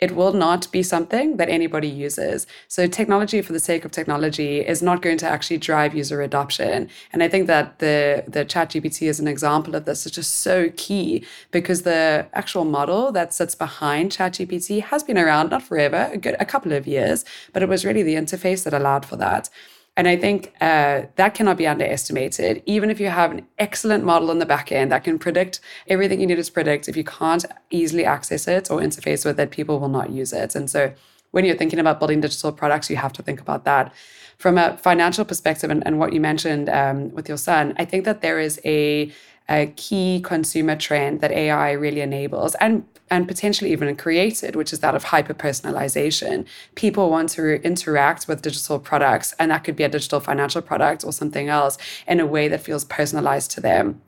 [0.00, 2.46] it will not be something that anybody uses.
[2.68, 6.88] So technology for the sake of technology is not going to actually drive user adoption.
[7.12, 10.06] And I think that the the ChatGPT is an example of this.
[10.06, 15.50] It's just so key because the actual model that sits behind ChatGPT has been around
[15.50, 18.74] not forever, a, good, a couple of years, but it was really the interface that
[18.74, 19.50] allowed for that.
[19.98, 22.62] And I think uh, that cannot be underestimated.
[22.66, 26.20] Even if you have an excellent model in the back end that can predict everything
[26.20, 29.80] you need to predict, if you can't easily access it or interface with it, people
[29.80, 30.54] will not use it.
[30.54, 30.94] And so
[31.32, 33.92] when you're thinking about building digital products, you have to think about that.
[34.38, 38.04] From a financial perspective, and, and what you mentioned um, with your son, I think
[38.04, 39.12] that there is a
[39.48, 44.80] a key consumer trend that AI really enables and and potentially even created, which is
[44.80, 46.44] that of hyper personalization.
[46.74, 51.04] People want to interact with digital products, and that could be a digital financial product
[51.04, 54.02] or something else in a way that feels personalized to them.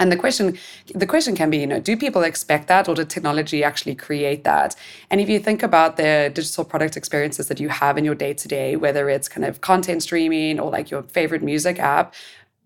[0.00, 0.56] And the question,
[0.94, 4.44] the question can be, you know, do people expect that, or did technology actually create
[4.44, 4.76] that?
[5.10, 8.32] And if you think about the digital product experiences that you have in your day
[8.32, 12.14] to day, whether it's kind of content streaming or like your favorite music app,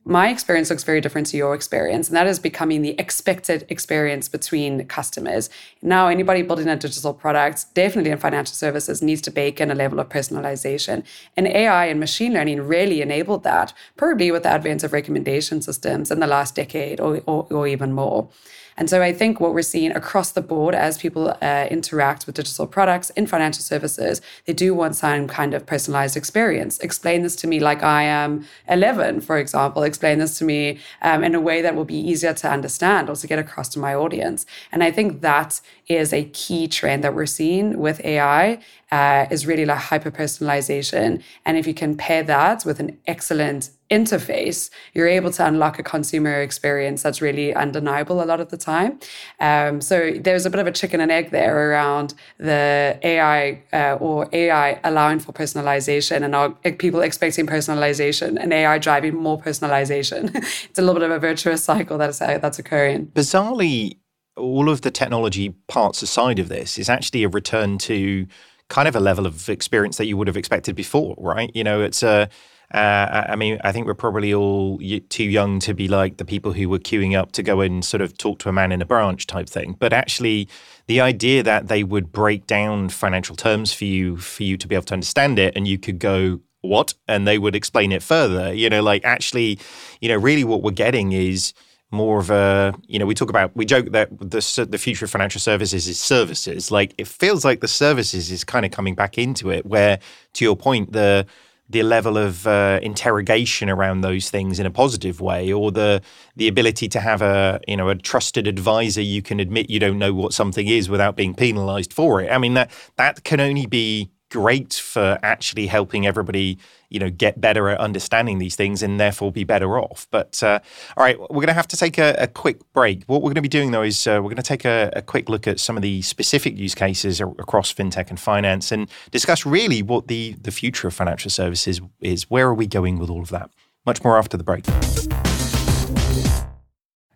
[0.05, 4.29] my experience looks very different to your experience and that is becoming the expected experience
[4.29, 5.49] between customers.
[5.81, 9.75] Now anybody building a digital product definitely in financial services needs to bake in a
[9.77, 11.05] level of personalization
[11.37, 16.11] and ai and machine learning really enabled that probably with the advent of recommendation systems
[16.11, 18.29] in the last decade or, or, or even more
[18.77, 22.37] and so I think what we're seeing across the board as people uh, interact with
[22.37, 26.79] digital products in financial services, they do want some kind of personalized experience.
[26.81, 29.83] Explain this to me like I am 11, for example.
[29.83, 33.17] Explain this to me um, in a way that will be easier to understand or
[33.17, 34.47] to get across to my audience.
[34.71, 39.47] And I think that is a key trend that we're seeing with AI uh, is
[39.47, 41.23] really like hyper personalization.
[41.45, 45.83] And if you can pair that with an excellent interface, you're able to unlock a
[45.83, 48.99] consumer experience that's really undeniable a lot of the time.
[49.41, 53.97] Um, so there's a bit of a chicken and egg there around the AI uh,
[54.01, 60.35] or AI allowing for personalization and people expecting personalization and AI driving more personalization.
[60.35, 63.07] it's a little bit of a virtuous cycle that's, uh, that's occurring.
[63.07, 63.97] Bizarrely,
[64.37, 68.27] all of the technology parts aside of this is actually a return to
[68.69, 71.51] kind of a level of experience that you would have expected before, right?
[71.55, 72.29] You know, it's a
[72.73, 74.79] Uh, I mean, I think we're probably all
[75.11, 78.01] too young to be like the people who were queuing up to go and sort
[78.01, 79.77] of talk to a man in a branch type thing.
[79.79, 80.49] But actually,
[80.87, 84.75] the idea that they would break down financial terms for you for you to be
[84.75, 86.95] able to understand it, and you could go, what?
[87.07, 88.55] And they would explain it further.
[88.55, 89.59] You know, like actually,
[90.01, 91.53] you know, really what we're getting is
[91.93, 95.11] more of a you know we talk about we joke that the the future of
[95.11, 96.71] financial services is services.
[96.71, 100.01] Like it feels like the services is kind of coming back into it where
[100.35, 101.27] to your point the
[101.69, 106.03] the level of uh, interrogation around those things in a positive way or the
[106.37, 109.99] the ability to have a you know a trusted advisor you can admit you don't
[109.99, 112.31] know what something is without being penalized for it.
[112.31, 116.57] I mean that that can only be great for actually helping everybody,
[116.89, 120.09] you know, get better at understanding these things and therefore be better off.
[120.11, 120.59] But uh,
[120.97, 123.05] all right, we're going to have to take a, a, quick break.
[123.05, 125.03] What we're going to be doing though is uh, we're going to take a, a,
[125.03, 129.45] quick look at some of the specific use cases across fintech and finance and discuss
[129.45, 132.31] really what the the future of financial services is.
[132.31, 133.51] Where are we going with all of that?
[133.85, 134.65] Much more after the break.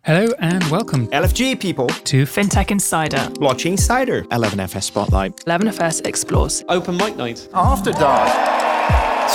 [0.07, 6.95] Hello and welcome, LFG people, to FinTech Insider, Blockchain Insider, 11FS Spotlight, 11FS Explores, Open
[6.95, 8.66] Mic Night, After Dark.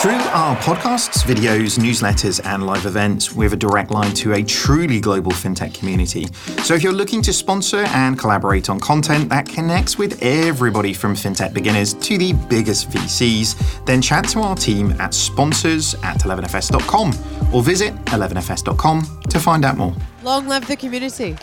[0.00, 4.42] Through our podcasts, videos, newsletters, and live events, we have a direct line to a
[4.42, 6.26] truly global fintech community.
[6.64, 11.14] So if you're looking to sponsor and collaborate on content that connects with everybody from
[11.14, 17.54] fintech beginners to the biggest VCs, then chat to our team at sponsors at 11fs.com
[17.54, 19.94] or visit 11fs.com to find out more.
[20.24, 21.36] Long live the community.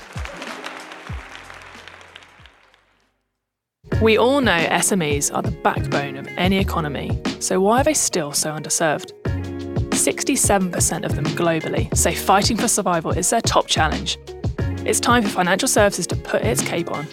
[4.02, 8.32] We all know SMEs are the backbone of any economy, so why are they still
[8.32, 9.12] so underserved?
[9.92, 14.18] 67% of them globally say fighting for survival is their top challenge.
[14.86, 17.06] It's time for financial services to put its cape on.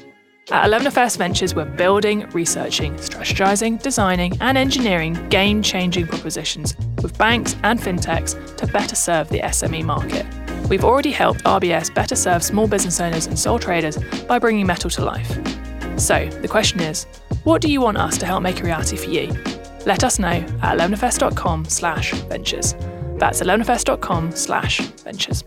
[0.52, 7.56] At 11FS Ventures, we're building, researching, strategizing, designing, and engineering game changing propositions with banks
[7.64, 10.24] and fintechs to better serve the SME market.
[10.68, 14.90] We've already helped RBS better serve small business owners and sole traders by bringing metal
[14.90, 15.55] to life.
[15.96, 17.04] So, the question is,
[17.44, 19.32] what do you want us to help make a reality for you?
[19.86, 22.74] Let us know at 11fs.com slash ventures.
[23.16, 25.42] That's 11fs.com slash ventures.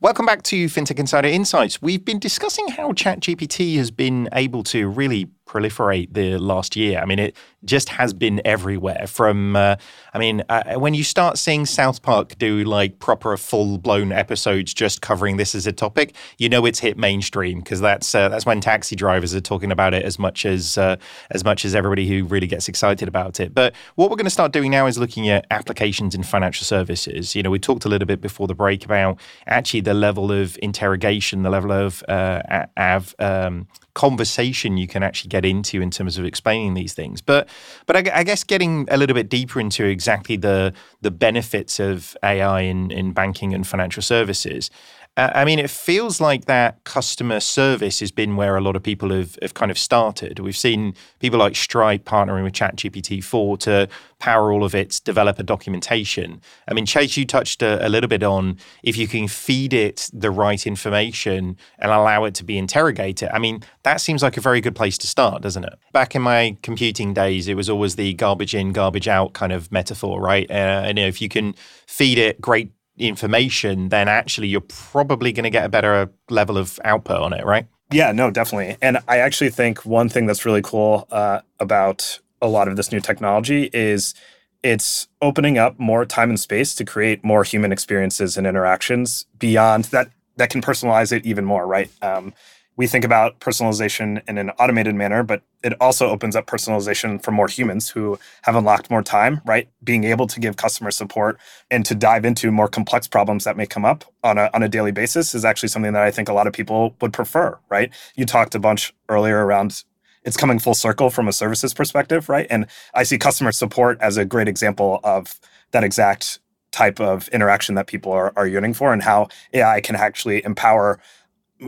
[0.00, 1.80] Welcome back to FinTech Insider Insights.
[1.80, 6.98] We've been discussing how ChatGPT has been able to really proliferate the last year.
[6.98, 9.06] I mean, it just has been everywhere.
[9.06, 9.76] From, uh,
[10.12, 14.74] I mean, uh, when you start seeing South Park do like proper full blown episodes
[14.74, 18.46] just covering this as a topic, you know it's hit mainstream because that's uh, that's
[18.46, 20.96] when taxi drivers are talking about it as much as uh,
[21.30, 23.54] as much as everybody who really gets excited about it.
[23.54, 27.34] But what we're going to start doing now is looking at applications in financial services.
[27.34, 30.58] You know, we talked a little bit before the break about actually the level of
[30.62, 36.18] interrogation, the level of uh, av, um, conversation you can actually get into in terms
[36.18, 37.20] of explaining these things.
[37.20, 37.48] But
[37.86, 42.16] but I, I, guess getting a little bit deeper into exactly the the benefits of
[42.22, 44.70] AI in in banking and financial services.
[45.16, 48.82] Uh, I mean, it feels like that customer service has been where a lot of
[48.82, 50.40] people have, have kind of started.
[50.40, 55.44] We've seen people like Stripe partnering with ChatGPT 4 to power all of its developer
[55.44, 56.40] documentation.
[56.66, 60.10] I mean, Chase, you touched a, a, little bit on if you can feed it
[60.12, 63.28] the right information and allow it to be interrogated.
[63.32, 65.74] I mean, that seems like a very good place to start, doesn't it?
[65.92, 69.70] Back in my computing days, it was always the garbage in, garbage out kind of
[69.70, 70.50] metaphor, right?
[70.50, 71.54] Uh, if you can
[71.86, 76.78] feed it great information, then actually you're probably going to get a better level of
[76.84, 77.66] output on it, right?
[77.90, 78.76] Yeah, no, definitely.
[78.80, 82.92] And I actually think one thing that's really cool uh, about a lot of this
[82.92, 84.14] new technology is
[84.62, 89.84] it's opening up more time and space to create more human experiences and interactions beyond
[89.86, 91.90] that that can personalize it even more, right?
[92.02, 92.32] Um,
[92.76, 97.30] we think about personalization in an automated manner, but it also opens up personalization for
[97.30, 99.68] more humans who have unlocked more time, right?
[99.82, 101.38] Being able to give customer support
[101.70, 104.68] and to dive into more complex problems that may come up on a, on a
[104.68, 107.92] daily basis is actually something that I think a lot of people would prefer, right?
[108.16, 109.84] You talked a bunch earlier around
[110.24, 112.46] it's coming full circle from a services perspective, right?
[112.48, 115.38] And I see customer support as a great example of
[115.72, 116.40] that exact
[116.72, 120.98] type of interaction that people are, are yearning for and how AI can actually empower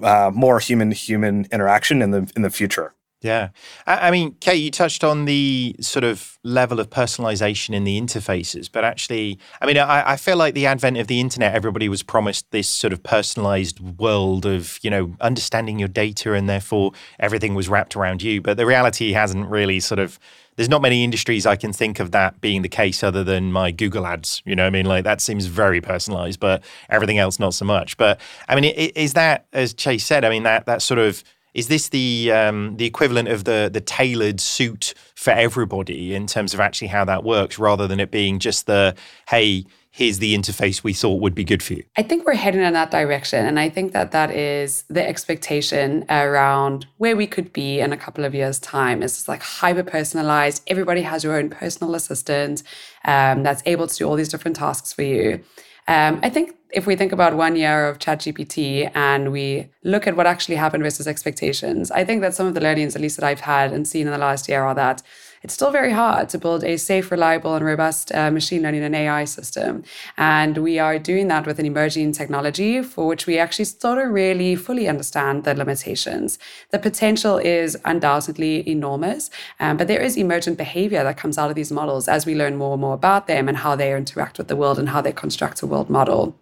[0.03, 2.95] uh, more human human interaction in the in the future.
[3.23, 3.49] Yeah.
[3.87, 8.01] I, I mean, Kate, you touched on the sort of level of personalization in the
[8.01, 11.89] interfaces, but actually, I mean, I, I, feel like the advent of the internet, everybody
[11.89, 16.93] was promised this sort of personalized world of, you know, understanding your data and therefore
[17.19, 18.43] everything was wrapped around you.
[18.43, 20.19] But the reality hasn't really sort of
[20.57, 23.71] there's not many industries I can think of that being the case other than my
[23.71, 24.43] Google ads.
[24.45, 27.97] You know, I mean, like that seems very personalized, but everything else not so much.
[27.97, 30.25] But I mean, is that as Chase said?
[30.25, 31.23] I mean, that that sort of
[31.57, 36.53] is this the um, the equivalent of the the tailored suit for everybody in terms
[36.53, 38.95] of actually how that works, rather than it being just the
[39.31, 41.83] hey, here's the interface we thought would be good for you?
[41.97, 43.47] I think we're heading in that direction.
[43.47, 47.97] And I think that that is the expectation around where we could be in a
[47.97, 49.03] couple of years' time.
[49.03, 50.63] It's like hyper personalized.
[50.67, 52.63] Everybody has your own personal assistant
[53.07, 55.43] um, that's able to do all these different tasks for you.
[55.89, 60.17] Um, I think if we think about one year of ChatGPT and we look at
[60.17, 63.25] what actually happened versus expectations, I think that some of the learnings, at least that
[63.25, 65.03] I've had and seen in the last year, are that
[65.43, 68.95] it's still very hard to build a safe, reliable, and robust uh, machine learning and
[68.95, 69.83] AI system.
[70.17, 74.13] And we are doing that with an emerging technology for which we actually still don't
[74.13, 76.39] really fully understand the limitations.
[76.71, 81.57] The potential is undoubtedly enormous, um, but there is emergent behavior that comes out of
[81.57, 84.49] these models as we learn more and more about them and how they interact with
[84.49, 86.37] the world and how they construct a world model.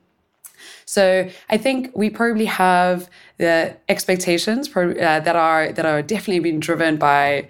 [0.87, 6.61] So I think we probably have the expectations uh, that are that are definitely being
[6.61, 7.49] driven by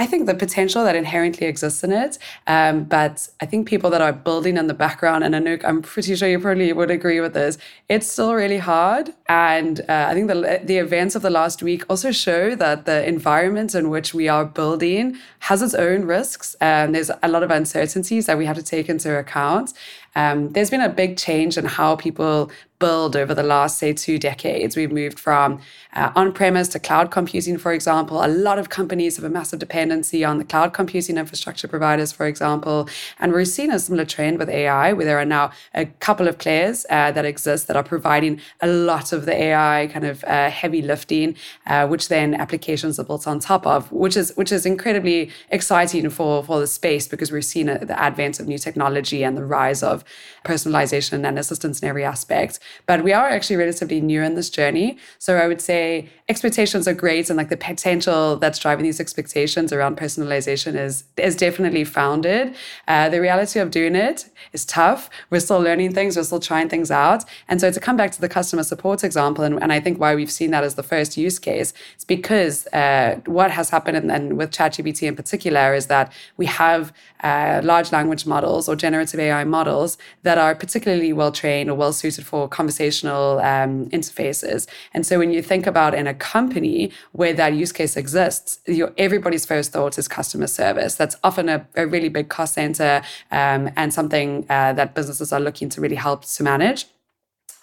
[0.00, 2.16] I think the potential that inherently exists in it.
[2.46, 6.16] Um, but I think people that are building in the background, and Anouk, I'm pretty
[6.16, 7.58] sure you probably would agree with this,
[7.90, 9.12] it's still really hard.
[9.28, 13.06] And uh, I think the, the events of the last week also show that the
[13.06, 16.56] environment in which we are building has its own risks.
[16.62, 19.74] And there's a lot of uncertainties that we have to take into account.
[20.16, 24.18] Um, there's been a big change in how people build over the last, say, two
[24.18, 24.74] decades.
[24.74, 25.60] We've moved from
[25.92, 28.24] uh, on premise to cloud computing, for example.
[28.24, 32.26] A lot of companies have a massive dependency on the cloud computing infrastructure providers, for
[32.26, 32.88] example.
[33.20, 36.38] And we're seeing a similar trend with AI, where there are now a couple of
[36.38, 40.50] players uh, that exist that are providing a lot of the AI kind of uh,
[40.50, 44.64] heavy lifting, uh, which then applications are built on top of, which is which is
[44.64, 49.22] incredibly exciting for, for the space because we're seeing a, the advent of new technology
[49.22, 50.02] and the rise of
[50.44, 52.58] personalization and assistance in every aspect.
[52.86, 54.96] But we are actually relatively new in this journey.
[55.18, 59.72] So I would say expectations are great and like the potential that's driving these expectations
[59.72, 62.54] around personalization is is definitely founded.
[62.88, 65.10] Uh, the reality of doing it is tough.
[65.30, 67.24] We're still learning things, we're still trying things out.
[67.48, 70.14] And so to come back to the customer support example, and, and I think why
[70.14, 74.36] we've seen that as the first use case, is because uh, what has happened and
[74.36, 79.44] with ChatGPT in particular is that we have uh, large language models or generative AI
[79.44, 84.60] models that are particularly well trained or well suited for conversational um, interfaces.
[84.94, 86.78] And so when you think about in a company
[87.20, 90.92] where that use case exists, your, everybody's first thought is customer service.
[91.00, 92.92] That's often a, a really big cost center
[93.40, 96.80] um, and something uh, that businesses are looking to really help to manage.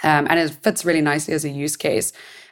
[0.03, 2.07] Um, and it fits really nicely as a use case.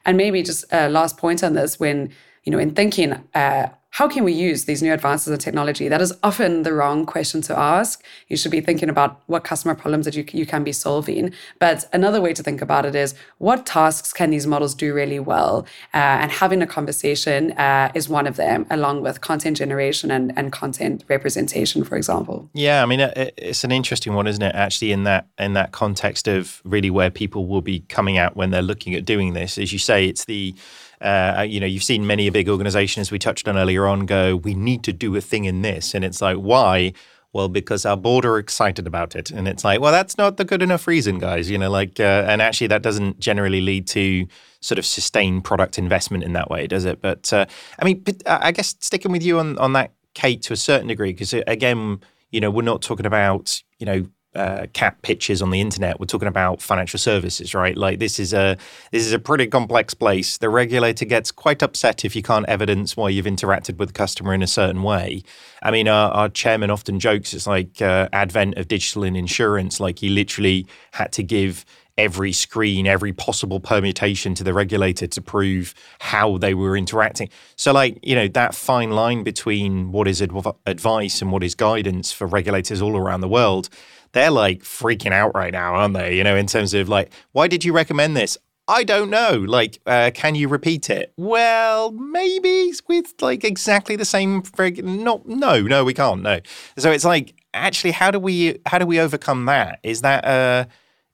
[0.06, 1.98] And maybe just a last point on this when,
[2.44, 5.88] you know, in thinking, uh, how can we use these new advances in technology?
[5.88, 8.04] That is often the wrong question to ask.
[8.28, 11.32] You should be thinking about what customer problems that you, you can be solving.
[11.60, 15.20] But another way to think about it is what tasks can these models do really
[15.20, 15.66] well?
[15.94, 20.38] Uh, and having a conversation uh, is one of them, along with content generation and,
[20.38, 22.50] and content representation, for example.
[22.54, 24.56] Yeah, I mean, it's an interesting one, isn't it?
[24.56, 28.50] Actually, in that in that context of really where people will be coming out when
[28.50, 30.54] they're looking at doing this, as you say, it's the
[31.02, 34.06] uh, you know, you've seen many a big organization, as we touched on earlier on,
[34.06, 35.94] go, we need to do a thing in this.
[35.94, 36.94] And it's like, why?
[37.34, 39.30] Well, because our board are excited about it.
[39.30, 41.50] And it's like, well, that's not the good enough reason, guys.
[41.50, 44.26] You know, like, uh, and actually, that doesn't generally lead to
[44.62, 47.02] sort of sustained product investment in that way, does it?
[47.02, 47.46] But uh,
[47.78, 50.88] I mean, uh, I guess sticking with you on, on that, Kate, to a certain
[50.88, 52.00] degree, because uh, again,
[52.32, 54.06] you know, we're not talking about, you know,
[54.36, 56.00] uh, cat pitches on the internet.
[56.00, 57.78] We're talking about financial services, right?
[57.78, 58.58] Like this is a
[58.92, 60.38] this is a pretty complex place.
[60.38, 64.34] The regulator gets quite upset if you can't evidence why you've interacted with the customer
[64.34, 65.24] in a certain way.
[65.64, 69.80] I mean, our, our chairman often jokes it's like uh, advent of digital in insurance.
[69.80, 71.66] Like he literally had to give
[71.98, 77.30] every screen, every possible permutation to the regulator to prove how they were interacting.
[77.56, 81.56] So, like, you know, that fine line between what is adv- advice and what is
[81.56, 83.70] guidance for regulators all around the world
[84.16, 86.18] they're like freaking out right now, aren't they?
[86.18, 88.38] You know, in terms of like, why did you recommend this?
[88.68, 89.44] I don't know.
[89.48, 91.14] Like, uh, can you repeat it?
[91.18, 94.42] Well, maybe with like exactly the same.
[94.58, 96.24] No, no, no, we can't.
[96.24, 96.40] No.
[96.78, 99.80] So it's like, actually, how do we how do we overcome that?
[99.84, 100.66] Is that uh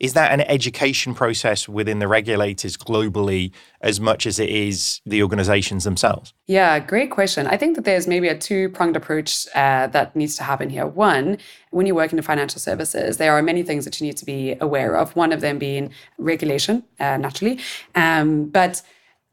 [0.02, 5.22] is that an education process within the regulators globally as much as it is the
[5.22, 6.34] organizations themselves?
[6.48, 7.46] Yeah, great question.
[7.46, 10.88] I think that there's maybe a two pronged approach uh, that needs to happen here.
[10.88, 11.38] One,
[11.70, 14.56] when you work in financial services, there are many things that you need to be
[14.60, 17.60] aware of, one of them being regulation, uh, naturally.
[17.94, 18.82] Um, but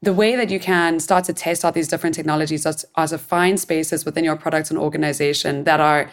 [0.03, 3.59] the way that you can start to test out these different technologies are to find
[3.59, 6.11] spaces within your products and organization that are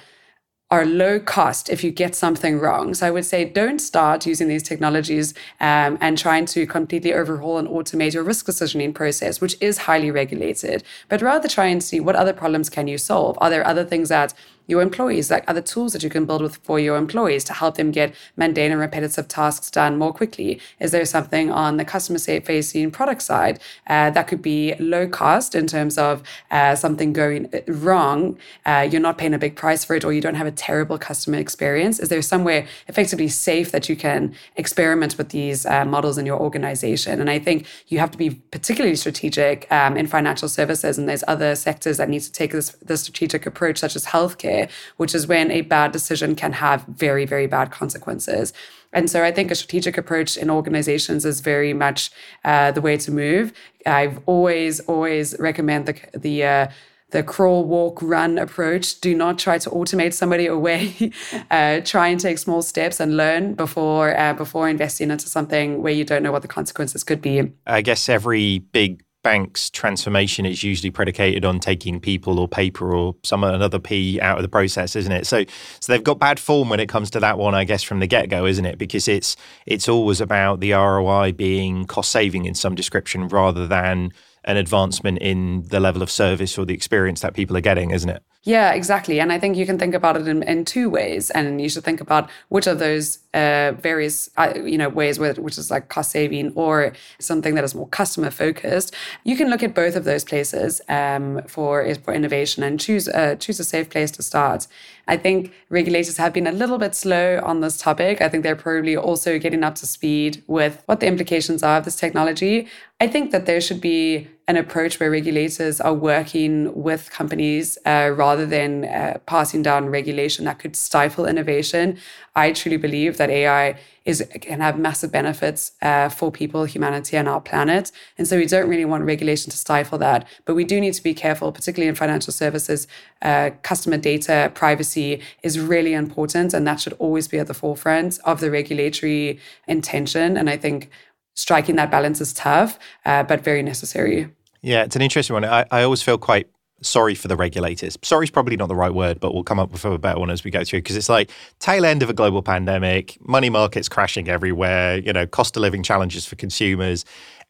[0.71, 2.93] are low cost if you get something wrong.
[2.93, 7.59] So I would say don't start using these technologies um, and trying to completely overhaul
[7.59, 12.01] and automate your risk decisioning process, which is highly regulated, but rather try and see
[12.01, 13.39] what other problems can you solve.
[13.41, 14.35] Are there other things that
[14.67, 17.77] your employees, like other tools that you can build with for your employees to help
[17.77, 20.61] them get mundane and repetitive tasks done more quickly?
[20.81, 25.55] Is there something on the customer facing product side uh, that could be low cost
[25.55, 28.39] in terms of uh, something going uh, wrong?
[28.65, 30.99] Uh, you're not paying a big price for it, or you don't have a terrible
[30.99, 32.01] customer experience.
[32.01, 36.41] Is there somewhere effectively safe that you can experiment with these uh, models in your
[36.41, 37.21] organization?
[37.21, 41.25] And I think you have to be particularly strategic um, in financial services, and there's
[41.29, 44.56] other sectors that need to take this, this strategic approach, such as healthcare
[44.97, 48.53] which is when a bad decision can have very, very bad consequences.
[48.93, 52.11] And so I think a strategic approach in organizations is very much
[52.45, 53.53] uh, the way to move.
[53.85, 56.67] I've always, always recommend the, the, uh,
[57.11, 59.01] the crawl, walk, run approach.
[59.01, 61.13] Do not try to automate somebody away.
[61.51, 65.93] uh, try and take small steps and learn before uh, before investing into something where
[65.93, 67.53] you don't know what the consequences could be.
[67.67, 73.17] I guess every big bank's transformation is usually predicated on taking people or paper or
[73.25, 75.27] some another P out of the process, isn't it?
[75.27, 75.43] So
[75.81, 78.07] so they've got bad form when it comes to that one, I guess, from the
[78.07, 78.79] get go, isn't it?
[78.79, 79.35] Because it's
[79.67, 84.13] it's always about the ROI being cost saving in some description rather than
[84.45, 88.09] an advancement in the level of service or the experience that people are getting, isn't
[88.09, 88.23] it?
[88.45, 89.19] Yeah, exactly.
[89.19, 91.31] And I think you can think about it in, in two ways.
[91.31, 95.35] And you should think about which of those uh, various, uh, you know, ways, where,
[95.35, 98.95] which is like cost saving or something that is more customer focused.
[99.25, 103.37] You can look at both of those places um, for, for innovation and choose, uh,
[103.39, 104.67] choose a safe place to start.
[105.07, 108.21] I think regulators have been a little bit slow on this topic.
[108.21, 111.85] I think they're probably also getting up to speed with what the implications are of
[111.85, 112.69] this technology.
[113.01, 118.13] I think that there should be an approach where regulators are working with companies uh,
[118.15, 121.99] rather than uh, passing down regulation that could stifle innovation.
[122.37, 127.29] I truly believe that AI is can have massive benefits uh, for people, humanity, and
[127.29, 127.91] our planet.
[128.17, 130.29] And so we don't really want regulation to stifle that.
[130.45, 132.87] But we do need to be careful, particularly in financial services.
[133.23, 138.21] Uh, customer data privacy is really important, and that should always be at the forefront
[138.25, 140.37] of the regulatory intention.
[140.37, 140.89] And I think
[141.35, 144.36] striking that balance is tough, uh, but very necessary.
[144.67, 145.45] Yeah, it's an interesting one.
[145.45, 146.49] I, I always feel quite
[146.83, 147.97] sorry for the regulators.
[148.03, 150.29] Sorry is probably not the right word, but we'll come up with a better one
[150.29, 153.89] as we go through because it's like tail end of a global pandemic, money markets
[153.89, 157.05] crashing everywhere, you know, cost of living challenges for consumers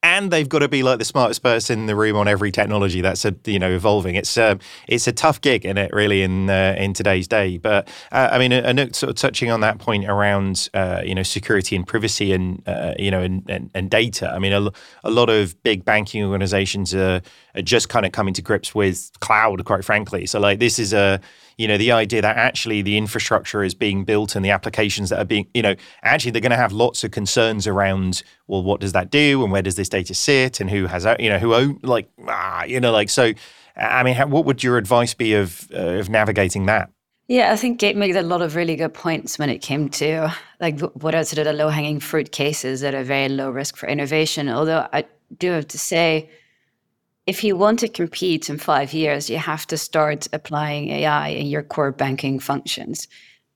[0.07, 3.01] and they've got to be like the smartest person in the room on every technology
[3.01, 4.15] that's a, uh, you know evolving.
[4.15, 4.55] It's a uh,
[4.87, 7.59] it's a tough gig in it really in uh, in today's day.
[7.59, 11.25] But uh, I mean, Anouk sort of touching on that point around uh, you know
[11.25, 14.31] security and privacy and uh, you know and, and, and, data.
[14.31, 14.71] I mean, a,
[15.03, 17.21] a lot of big banking organizations are,
[17.57, 20.27] are just kind of coming to grips with cloud, quite frankly.
[20.27, 21.21] So like this is a
[21.57, 25.19] you know the idea that actually the infrastructure is being built and the applications that
[25.19, 28.81] are being you know actually they're going to have lots of concerns around well what
[28.81, 31.55] does that do and where does this data sit and who has you know who
[31.55, 33.33] own like ah, you know like so
[33.77, 36.91] i mean how, what would your advice be of uh, of navigating that
[37.29, 40.33] yeah, I think Kate made a lot of really good points when it came to
[40.61, 43.77] like what are sort of the low hanging fruit cases that are very low risk
[43.77, 44.49] for innovation.
[44.49, 46.31] Although I do have to say,
[47.27, 51.47] if you want to compete in five years, you have to start applying AI in
[51.47, 53.09] your core banking functions.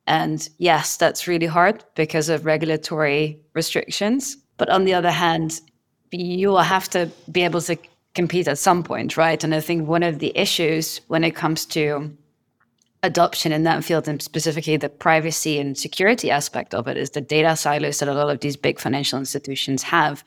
[0.07, 4.37] And yes, that's really hard because of regulatory restrictions.
[4.57, 5.61] But on the other hand,
[6.11, 7.77] you will have to be able to
[8.15, 9.43] compete at some point, right?
[9.45, 12.11] And I think one of the issues when it comes to
[13.05, 17.21] adoption in that field and specifically the privacy and security aspect of it is the
[17.21, 20.25] data silos that a lot of these big financial institutions have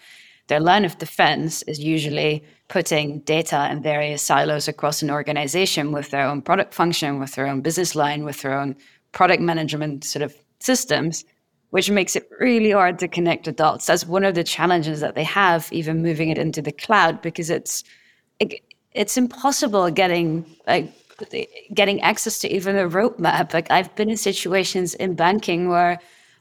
[0.48, 6.10] their line of defense is usually putting data in various silos across an organization with
[6.10, 8.76] their own product function, with their own business line, with their own
[9.12, 11.24] product management sort of systems,
[11.70, 13.86] which makes it really hard to connect the dots.
[13.86, 17.50] That's one of the challenges that they have, even moving it into the cloud, because
[17.50, 17.84] it's
[18.40, 20.92] it, it's impossible getting like
[21.74, 23.54] getting access to even a roadmap.
[23.54, 26.00] Like I've been in situations in banking where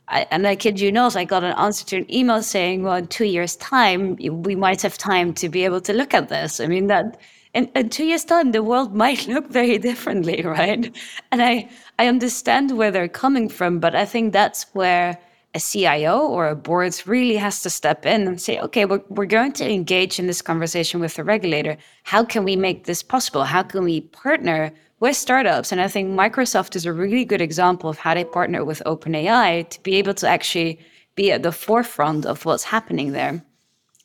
[0.09, 2.97] I, and I kid you not, I got an answer to an email saying, well,
[2.97, 6.61] in two years' time, we might have time to be able to look at this.
[6.61, 7.19] I mean, that
[7.55, 10.95] in, in two years' time, the world might look very differently, right?
[11.31, 15.19] And I, I understand where they're coming from, but I think that's where
[15.55, 19.27] a CIO or a board really has to step in and say, okay, we're, we're
[19.27, 21.77] going to engage in this conversation with the regulator.
[22.05, 23.45] How can we make this possible?
[23.45, 24.73] How can we partner
[25.03, 25.73] with startups.
[25.73, 29.69] And I think Microsoft is a really good example of how they partner with OpenAI
[29.69, 30.79] to be able to actually
[31.17, 33.45] be at the forefront of what's happening there.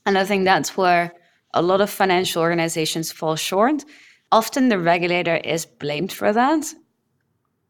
[0.07, 1.13] And I think that's where
[1.53, 3.85] a lot of financial organizations fall short.
[4.31, 6.73] Often the regulator is blamed for that.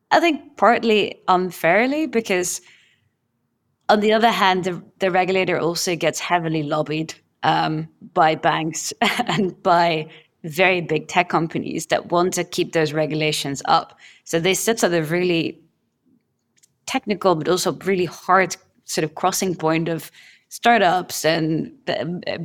[0.10, 2.62] I think partly unfairly because
[3.90, 7.14] on the other hand, the, the regulator also gets heavily lobbied
[7.44, 10.08] um, by banks and by
[10.44, 13.98] very big tech companies that want to keep those regulations up.
[14.24, 15.60] So they sit at a really
[16.86, 20.12] technical, but also really hard sort of crossing point of
[20.50, 21.72] startups and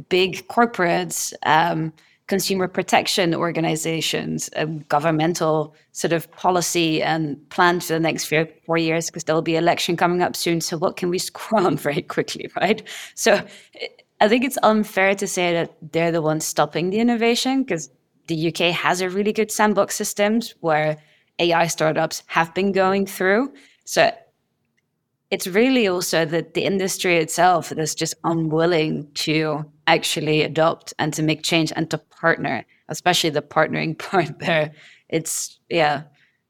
[0.09, 1.93] big corporates, um,
[2.27, 8.79] consumer protection organizations, um, governmental sort of policy and plan for the next four, four
[8.79, 10.61] years because there'll be election coming up soon.
[10.61, 12.83] So what can we screw on very quickly, right?
[13.15, 13.41] So
[14.23, 17.91] I think it's unfair to say that they're the ones stopping the innovation because
[18.29, 20.99] the UK has a really good sandbox systems where
[21.41, 23.53] AI startups have been going through.
[23.85, 24.13] So
[25.33, 31.23] it's really also that the industry itself is just unwilling to actually adopt and to
[31.25, 34.71] make change and to partner, especially the partnering part there.
[35.09, 36.05] It's yeah,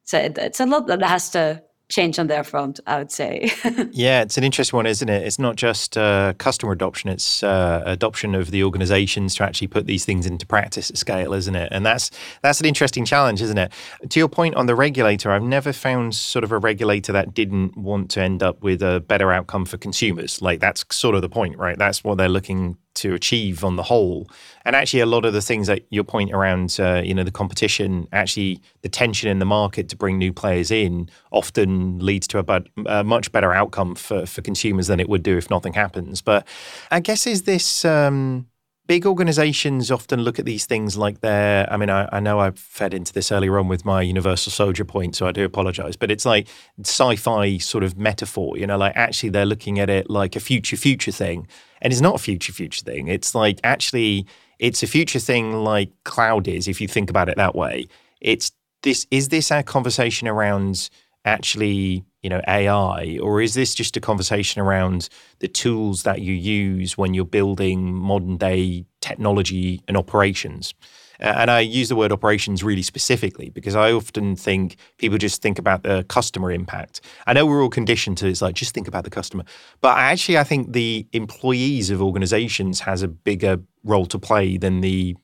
[0.04, 1.62] so it, it's a lot that has to
[1.92, 3.50] change on their front, I would say.
[3.92, 5.26] yeah, it's an interesting one, isn't it?
[5.26, 9.86] It's not just uh, customer adoption; it's uh, adoption of the organisations to actually put
[9.86, 11.68] these things into practice at scale, isn't it?
[11.70, 13.72] And that's that's an interesting challenge, isn't it?
[14.08, 17.76] To your point on the regulator, I've never found sort of a regulator that didn't
[17.76, 20.40] want to end up with a better outcome for consumers.
[20.40, 21.78] Like that's sort of the point, right?
[21.78, 24.28] That's what they're looking to achieve on the whole.
[24.64, 27.30] And actually, a lot of the things that your point around, uh, you know, the
[27.30, 32.38] competition, actually the tension in the market to bring new players in, often leads to
[32.38, 36.22] a, a much better outcome for for consumers than it would do if nothing happens.
[36.22, 36.46] But
[36.90, 37.84] I guess is this.
[37.84, 38.46] Um,
[38.86, 42.50] big organizations often look at these things like they're i mean I, I, know i
[42.50, 46.10] fed into this earlier on with my universal soldier point so i do apologize but
[46.10, 46.48] it's like
[46.80, 50.76] sci-fi sort of metaphor you know like actually they're looking at it like a future
[50.76, 51.46] future thing
[51.82, 53.08] and it's not a future future thing.
[53.08, 54.26] It's like actually
[54.58, 57.88] it's a future thing like cloud is if you think about it that way.
[58.20, 58.52] It's
[58.82, 60.88] this is this a conversation around
[61.24, 65.08] actually you know AI or is this just a conversation around
[65.40, 70.74] the tools that you use when you're building modern day technology and operations?
[71.22, 75.56] And I use the word operations really specifically because I often think people just think
[75.56, 77.00] about the customer impact.
[77.28, 79.44] I know we're all conditioned to it's like just think about the customer,
[79.80, 84.80] but actually I think the employees of organizations has a bigger role to play than
[84.80, 85.16] the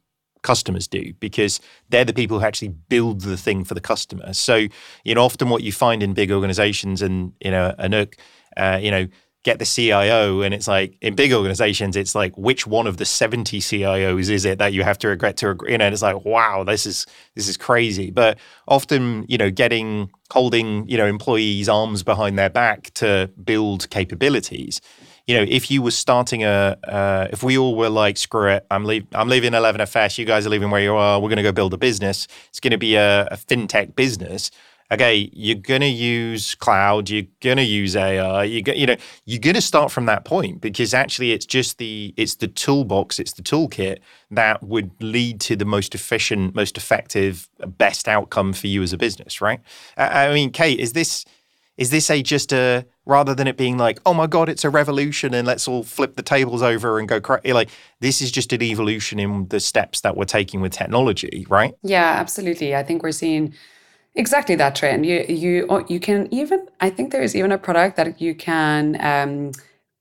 [0.48, 4.32] customers do because they're the people who actually build the thing for the customer.
[4.32, 4.54] So,
[5.04, 8.14] you know, often what you find in big organizations and, you know, Anouk,
[8.56, 9.06] uh, you know,
[9.44, 13.04] get the CIO, and it's like in big organizations, it's like which one of the
[13.04, 15.72] seventy CIOs is it that you have to regret to agree?
[15.72, 18.10] You know, and it's like wow, this is this is crazy.
[18.10, 23.88] But often, you know, getting holding you know employees' arms behind their back to build
[23.90, 24.80] capabilities.
[25.28, 28.66] You know, if you were starting a, uh, if we all were like, screw it,
[28.70, 31.42] I'm leaving, I'm leaving 11FS, you guys are leaving where you are, we're going to
[31.42, 32.26] go build a business.
[32.48, 34.50] It's going to be a, a fintech business
[34.90, 39.40] okay, you're going to use cloud, you're going to use AI, you you know, you're
[39.40, 43.32] going to start from that point because actually it's just the it's the toolbox, it's
[43.32, 43.98] the toolkit
[44.30, 48.98] that would lead to the most efficient, most effective, best outcome for you as a
[48.98, 49.60] business, right?
[49.96, 51.24] I, I mean, Kate, is this
[51.78, 54.70] is this a just a rather than it being like, oh my god, it's a
[54.70, 57.52] revolution and let's all flip the tables over and go crazy?
[57.52, 57.70] Like
[58.00, 61.72] this is just an evolution in the steps that we're taking with technology, right?
[61.82, 62.74] Yeah, absolutely.
[62.74, 63.54] I think we're seeing
[64.16, 65.06] exactly that trend.
[65.06, 69.00] You you you can even I think there is even a product that you can
[69.00, 69.52] um,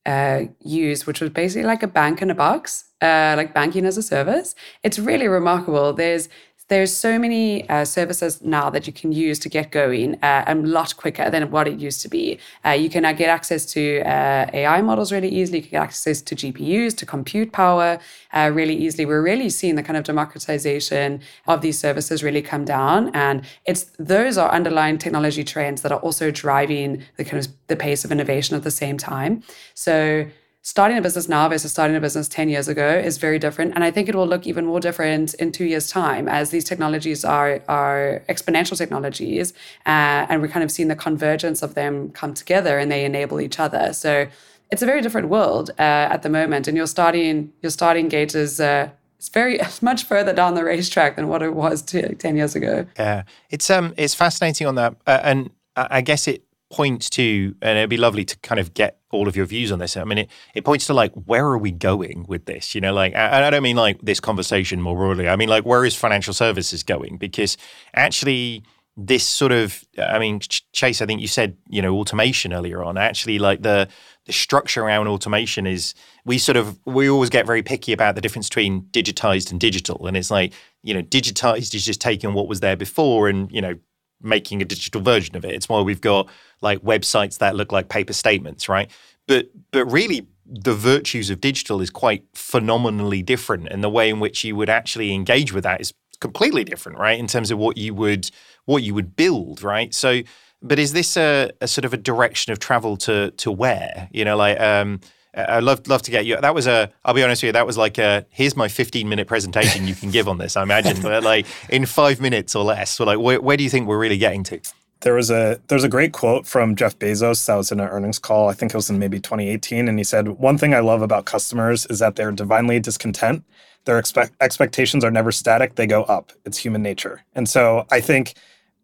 [0.07, 3.97] uh, use, which was basically like a bank in a box, uh, like banking as
[3.97, 4.55] a service.
[4.81, 5.93] It's really remarkable.
[5.93, 6.27] There's
[6.69, 10.55] there's so many uh, services now that you can use to get going uh, a
[10.55, 12.39] lot quicker than what it used to be.
[12.65, 15.59] Uh, you can get access to uh, AI models really easily.
[15.59, 17.99] You can get access to GPUs, to compute power
[18.33, 19.05] uh, really easily.
[19.05, 23.85] We're really seeing the kind of democratization of these services really come down, and it's
[23.97, 28.11] those are underlying technology trends that are also driving the kind of the pace of
[28.11, 29.43] innovation at the same time.
[29.73, 30.27] So
[30.67, 33.85] starting a business now versus starting a business 10 years ago is very different and
[33.85, 37.23] i think it will look even more different in two years time as these technologies
[37.23, 39.53] are are exponential technologies
[39.85, 43.39] uh, and we're kind of seeing the convergence of them come together and they enable
[43.39, 43.93] each other.
[43.93, 44.27] So
[44.71, 48.35] it's a very different world uh, at the moment and your starting your starting gate
[48.35, 52.35] is uh, it's very much further down the racetrack than what it was two, 10
[52.35, 52.85] years ago.
[52.97, 57.77] Yeah it's um it's fascinating on that uh, and i guess it points to, and
[57.77, 59.95] it'd be lovely to kind of get all of your views on this.
[59.95, 62.75] I mean, it, it points to like, where are we going with this?
[62.75, 65.29] You know, like, and I don't mean like this conversation more broadly.
[65.29, 67.17] I mean, like, where is financial services going?
[67.17, 67.57] Because
[67.93, 68.63] actually,
[68.99, 70.39] this sort of, I mean,
[70.73, 72.97] Chase, I think you said, you know, automation earlier on.
[72.97, 73.87] Actually, like the
[74.25, 75.93] the structure around automation is
[76.25, 80.07] we sort of we always get very picky about the difference between digitized and digital,
[80.07, 80.51] and it's like,
[80.81, 83.75] you know, digitized is just taking what was there before and you know
[84.21, 85.53] making a digital version of it.
[85.53, 86.29] It's why we've got
[86.61, 88.89] like websites that look like paper statements, right?
[89.27, 94.19] But but really the virtues of digital is quite phenomenally different and the way in
[94.21, 97.19] which you would actually engage with that is completely different, right?
[97.19, 98.29] In terms of what you would
[98.65, 99.93] what you would build, right?
[99.93, 100.21] So
[100.61, 104.09] but is this a, a sort of a direction of travel to to where?
[104.11, 104.99] You know, like um
[105.37, 106.39] I'd love love to get you.
[106.39, 106.91] That was a.
[107.05, 107.53] I'll be honest with you.
[107.53, 108.25] That was like a.
[108.29, 110.57] Here's my 15 minute presentation you can give on this.
[110.57, 112.91] I imagine, but like in five minutes or less.
[112.91, 114.59] So like, where, where do you think we're really getting to?
[115.01, 118.17] There was a there's a great quote from Jeff Bezos that was in an earnings
[118.17, 118.49] call.
[118.49, 121.25] I think it was in maybe 2018, and he said, "One thing I love about
[121.25, 123.43] customers is that they're divinely discontent.
[123.85, 126.31] Their expect, expectations are never static; they go up.
[126.45, 128.33] It's human nature." And so I think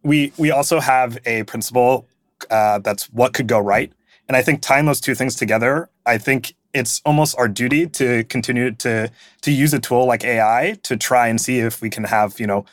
[0.03, 2.07] we we also have a principle
[2.51, 3.91] uh, that's what could go right,
[4.27, 8.23] and I think tying those two things together, I think it's almost our duty to
[8.25, 9.11] continue to
[9.41, 12.47] to use a tool like AI to try and see if we can have you
[12.47, 12.65] know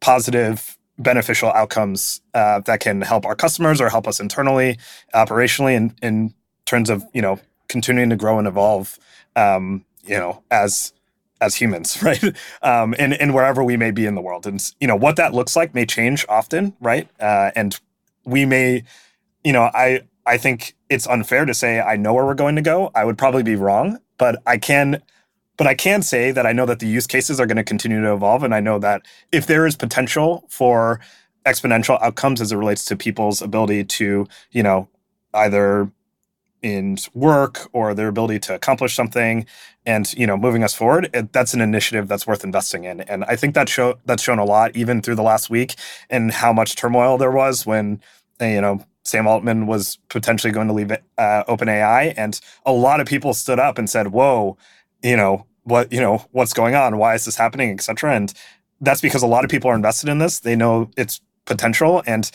[0.00, 4.78] positive beneficial outcomes uh, that can help our customers or help us internally,
[5.14, 6.34] operationally, in, in
[6.66, 7.38] terms of you know
[7.68, 8.98] continuing to grow and evolve,
[9.36, 10.92] um, you know, as
[11.40, 12.22] as humans, right?
[12.62, 15.34] Um, and and wherever we may be in the world, and you know what that
[15.34, 17.08] looks like may change often, right?
[17.20, 17.78] Uh, and
[18.24, 18.84] we may,
[19.42, 22.62] you know, I I think it's unfair to say I know where we're going to
[22.62, 22.90] go.
[22.94, 25.02] I would probably be wrong, but I can
[25.56, 28.00] but I can say that I know that the use cases are going to continue
[28.00, 28.42] to evolve.
[28.42, 30.98] And I know that if there is potential for
[31.46, 34.88] exponential outcomes as it relates to people's ability to, you know,
[35.32, 35.90] either
[36.62, 39.44] in work or their ability to accomplish something
[39.84, 43.22] and you know moving us forward it, that's an initiative that's worth investing in and
[43.24, 45.74] i think that show that's shown a lot even through the last week
[46.08, 48.00] and how much turmoil there was when
[48.40, 53.06] you know Sam Altman was potentially going to leave uh, OpenAI, and a lot of
[53.06, 54.56] people stood up and said, "Whoa,
[55.02, 56.98] you know what you know what's going on?
[56.98, 57.70] Why is this happening?
[57.70, 58.32] Etc and
[58.80, 60.40] that's because a lot of people are invested in this.
[60.40, 62.02] They know its potential.
[62.06, 62.30] And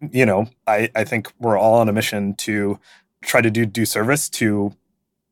[0.00, 2.78] you know i i think we're all on a mission to
[3.22, 4.74] try to do due service to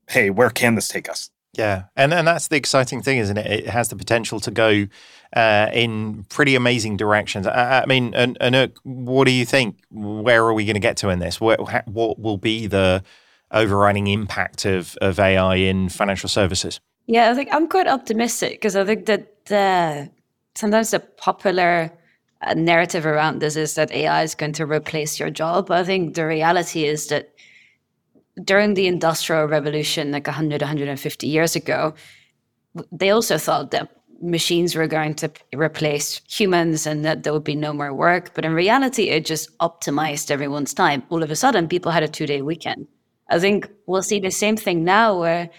[0.08, 3.46] hey where can this take us yeah, and and that's the exciting thing, isn't it?
[3.46, 4.86] It has the potential to go
[5.34, 7.46] uh, in pretty amazing directions.
[7.46, 9.78] I, I mean, and, and what do you think?
[9.90, 11.40] Where are we going to get to in this?
[11.40, 13.02] What, what will be the
[13.50, 16.80] overriding impact of, of AI in financial services?
[17.06, 20.10] Yeah, I think I'm quite optimistic because I think that
[20.54, 21.90] sometimes the popular
[22.42, 25.70] uh, narrative around this is that AI is going to replace your job.
[25.70, 27.30] I think the reality is that
[28.42, 31.94] during the Industrial Revolution, like 100, 150 years ago,
[32.90, 37.54] they also thought that machines were going to replace humans and that there would be
[37.54, 38.34] no more work.
[38.34, 41.02] But in reality, it just optimized everyone's time.
[41.10, 42.86] All of a sudden, people had a two day weekend.
[43.28, 45.50] I think we'll see the same thing now where,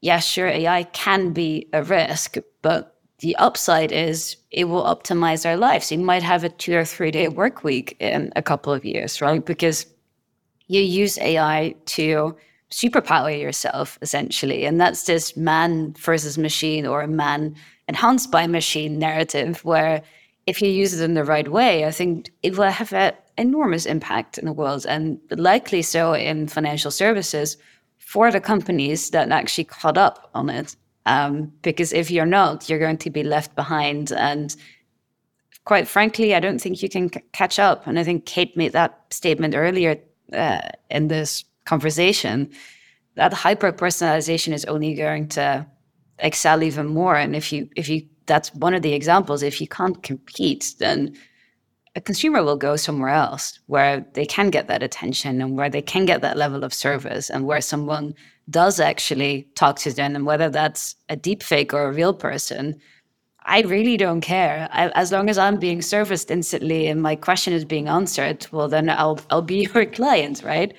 [0.00, 5.56] yeah, sure, AI can be a risk, but the upside is it will optimize our
[5.56, 5.92] lives.
[5.92, 9.20] You might have a two or three day work week in a couple of years,
[9.20, 9.44] right?
[9.44, 9.86] Because
[10.72, 12.36] you use AI to
[12.70, 14.64] superpower yourself essentially.
[14.64, 17.54] And that's this man versus machine or man
[17.88, 20.02] enhanced by machine narrative where
[20.46, 23.86] if you use it in the right way, I think it will have an enormous
[23.86, 27.56] impact in the world and likely so in financial services
[27.98, 30.74] for the companies that actually caught up on it.
[31.04, 34.12] Um, because if you're not, you're going to be left behind.
[34.12, 34.54] And
[35.64, 37.86] quite frankly, I don't think you can c- catch up.
[37.86, 39.96] And I think Kate made that statement earlier
[40.32, 40.60] uh,
[40.90, 42.50] in this conversation
[43.14, 45.66] that hyper personalization is only going to
[46.18, 47.16] excel even more.
[47.16, 49.42] And if you if you that's one of the examples.
[49.42, 51.16] If you can't compete, then
[51.94, 55.82] a consumer will go somewhere else where they can get that attention and where they
[55.82, 58.14] can get that level of service and where someone
[58.48, 62.80] does actually talk to them and whether that's a deep fake or a real person
[63.44, 67.52] i really don't care I, as long as i'm being serviced instantly and my question
[67.52, 70.74] is being answered well then i'll i'll be your client right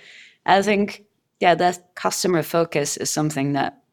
[0.46, 1.04] i think
[1.40, 3.84] yeah that customer focus is something that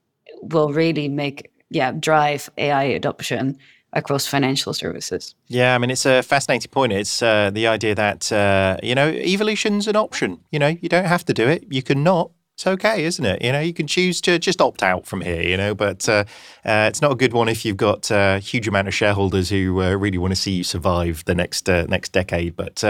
[0.42, 3.58] will really make yeah drive ai adoption
[3.92, 5.34] across financial services.
[5.46, 6.92] Yeah, I mean, it's a fascinating point.
[6.92, 10.40] It's uh, the idea that, uh, you know, evolution's an option.
[10.50, 11.64] You know, you don't have to do it.
[11.70, 12.30] You can not.
[12.61, 13.40] It's okay, isn't it?
[13.40, 16.24] You know, you can choose to just opt out from here, you know, but uh,
[16.62, 19.80] uh it's not a good one if you've got a huge amount of shareholders who
[19.80, 22.56] uh, really want to see you survive the next uh, next decade.
[22.56, 22.84] But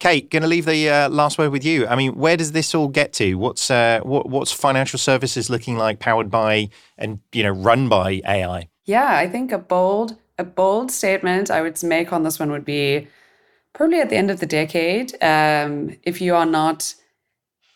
[0.00, 1.86] Kate, going to leave the uh, last word with you.
[1.86, 3.36] I mean, where does this all get to?
[3.36, 8.20] What's uh, what, what's financial services looking like, powered by and you know run by
[8.26, 8.68] AI?
[8.86, 12.64] Yeah, I think a bold a bold statement I would make on this one would
[12.64, 13.06] be
[13.72, 16.96] probably at the end of the decade, um, if you are not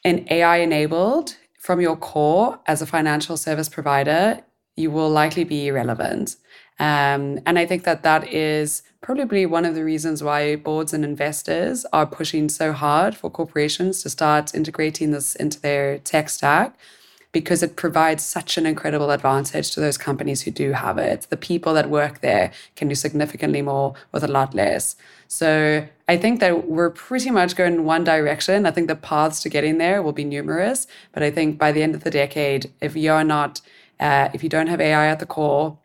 [0.04, 4.40] an AI enabled from your core as a financial service provider,
[4.76, 6.36] you will likely be irrelevant.
[6.78, 11.04] Um, and I think that that is probably one of the reasons why boards and
[11.04, 16.78] investors are pushing so hard for corporations to start integrating this into their tech stack
[17.32, 21.26] because it provides such an incredible advantage to those companies who do have it.
[21.30, 24.96] The people that work there can do significantly more with a lot less.
[25.28, 28.66] So I think that we're pretty much going in one direction.
[28.66, 31.82] I think the paths to getting there will be numerous, but I think by the
[31.82, 33.60] end of the decade, if you're not,
[34.00, 35.78] uh, if you don't have AI at the core,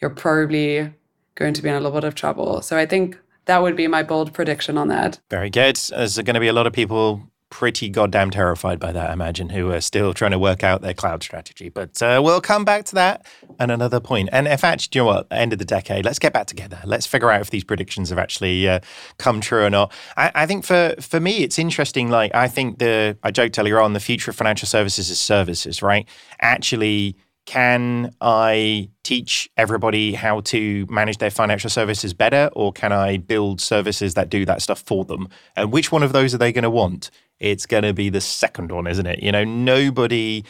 [0.00, 0.92] you're probably
[1.34, 2.60] going to be in a little bit of trouble.
[2.60, 5.18] So I think that would be my bold prediction on that.
[5.30, 5.76] Very good.
[5.76, 9.50] There's going to be a lot of people pretty goddamn terrified by that, I imagine,
[9.50, 11.68] who are still trying to work out their cloud strategy.
[11.68, 13.26] But uh, we'll come back to that
[13.58, 14.30] at another point.
[14.32, 16.80] And if actually, you know what, end of the decade, let's get back together.
[16.84, 18.80] Let's figure out if these predictions have actually uh,
[19.18, 19.92] come true or not.
[20.16, 22.08] I, I, think for, for me, it's interesting.
[22.08, 25.82] Like, I think the, I joked earlier on, the future of financial services is services,
[25.82, 26.08] right?
[26.40, 27.16] Actually,
[27.46, 33.60] can I teach everybody how to manage their financial services better, or can I build
[33.60, 35.28] services that do that stuff for them?
[35.56, 37.10] And which one of those are they going to want?
[37.38, 39.22] It's going to be the second one, isn't it?
[39.22, 40.44] You know, nobody,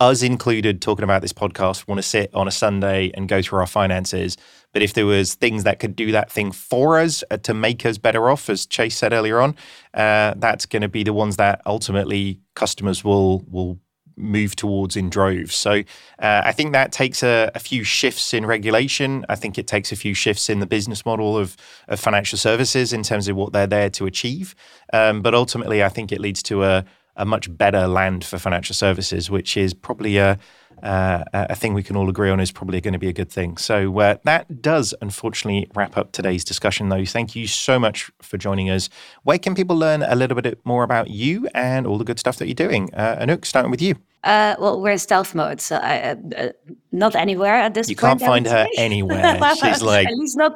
[0.00, 3.58] us included, talking about this podcast, want to sit on a Sunday and go through
[3.58, 4.36] our finances.
[4.72, 7.84] But if there was things that could do that thing for us uh, to make
[7.84, 9.56] us better off, as Chase said earlier on,
[9.94, 13.80] uh, that's going to be the ones that ultimately customers will will
[14.18, 15.54] move towards in droves.
[15.54, 15.82] So
[16.18, 19.24] uh, I think that takes a, a, few shifts in regulation.
[19.28, 21.56] I think it takes a few shifts in the business model of,
[21.88, 24.54] of financial services in terms of what they're there to achieve.
[24.92, 26.84] Um, but ultimately, I think it leads to a,
[27.16, 30.38] a much better land for financial services, which is probably a
[30.82, 33.30] uh, a thing we can all agree on is probably going to be a good
[33.30, 33.56] thing.
[33.56, 37.04] So uh, that does unfortunately wrap up today's discussion, though.
[37.04, 38.88] Thank you so much for joining us.
[39.22, 42.36] Where can people learn a little bit more about you and all the good stuff
[42.36, 42.94] that you're doing?
[42.94, 43.96] Uh, Anouk, starting with you.
[44.24, 46.48] Uh, well, we're in stealth mode, so I, uh, uh
[46.90, 48.20] not anywhere at this you point.
[48.20, 49.38] You can't find her anywhere.
[49.62, 50.54] She's like, at least not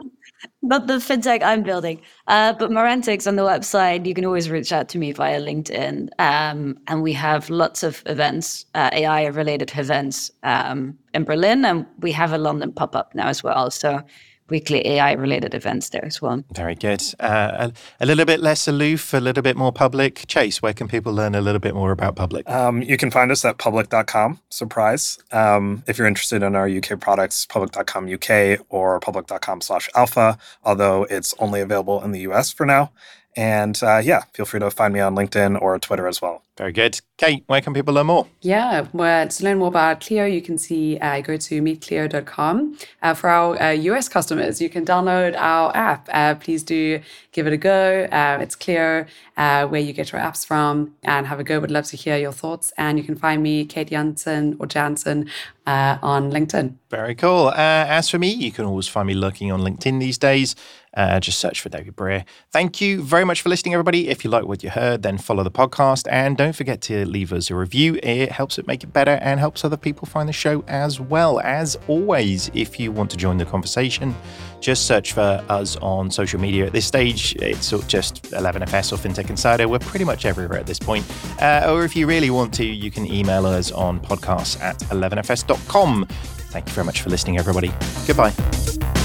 [0.62, 2.00] not the fintech I'm building.
[2.26, 6.08] Uh, but Merantix on the website, you can always reach out to me via LinkedIn.
[6.18, 11.64] Um, and we have lots of events, uh, AI related events um, in Berlin.
[11.64, 13.70] And we have a London pop up now as well.
[13.70, 14.02] So
[14.48, 16.44] weekly AI related events there as well.
[16.52, 17.02] Very good.
[17.20, 17.70] Uh,
[18.00, 20.26] a, a, little bit less aloof, a little bit more public.
[20.26, 22.48] Chase, where can people learn a little bit more about public?
[22.48, 24.40] Um, you can find us at public.com.
[24.50, 25.18] Surprise.
[25.32, 31.04] Um, if you're interested in our UK products, public.com UK or public.com slash alpha, although
[31.04, 32.90] it's only available in the US for now.
[33.36, 36.42] And uh, yeah, feel free to find me on LinkedIn or Twitter as well.
[36.58, 37.00] Very good.
[37.16, 38.26] Kate, where can people learn more?
[38.42, 42.76] Yeah, well, to learn more about Cleo, you can see uh, go to meetcleo.com.
[43.00, 46.10] Uh, for our uh, US customers, you can download our app.
[46.12, 47.00] Uh, please do
[47.32, 48.04] give it a go.
[48.12, 49.06] Uh, it's Cleo,
[49.38, 51.58] uh, where you get your apps from, and have a go.
[51.58, 52.70] Would love to hear your thoughts.
[52.76, 55.30] And you can find me, Kate Janssen or Janssen,
[55.66, 56.74] on LinkedIn.
[56.90, 57.50] Very cool.
[57.52, 60.54] as for me, you can always find me lurking on LinkedIn these days.
[60.94, 62.24] Uh, just search for David Brear.
[62.50, 64.08] Thank you very much for listening, everybody.
[64.08, 67.32] If you like what you heard, then follow the podcast and don't forget to leave
[67.32, 67.98] us a review.
[68.02, 71.40] It helps it make it better and helps other people find the show as well.
[71.40, 74.14] As always, if you want to join the conversation,
[74.60, 76.66] just search for us on social media.
[76.66, 79.68] At this stage, it's just 11FS or FinTech Insider.
[79.68, 81.04] We're pretty much everywhere at this point.
[81.40, 86.06] Uh, or if you really want to, you can email us on podcasts at 11fs.com.
[86.52, 87.72] Thank you very much for listening, everybody.
[88.06, 89.01] Goodbye.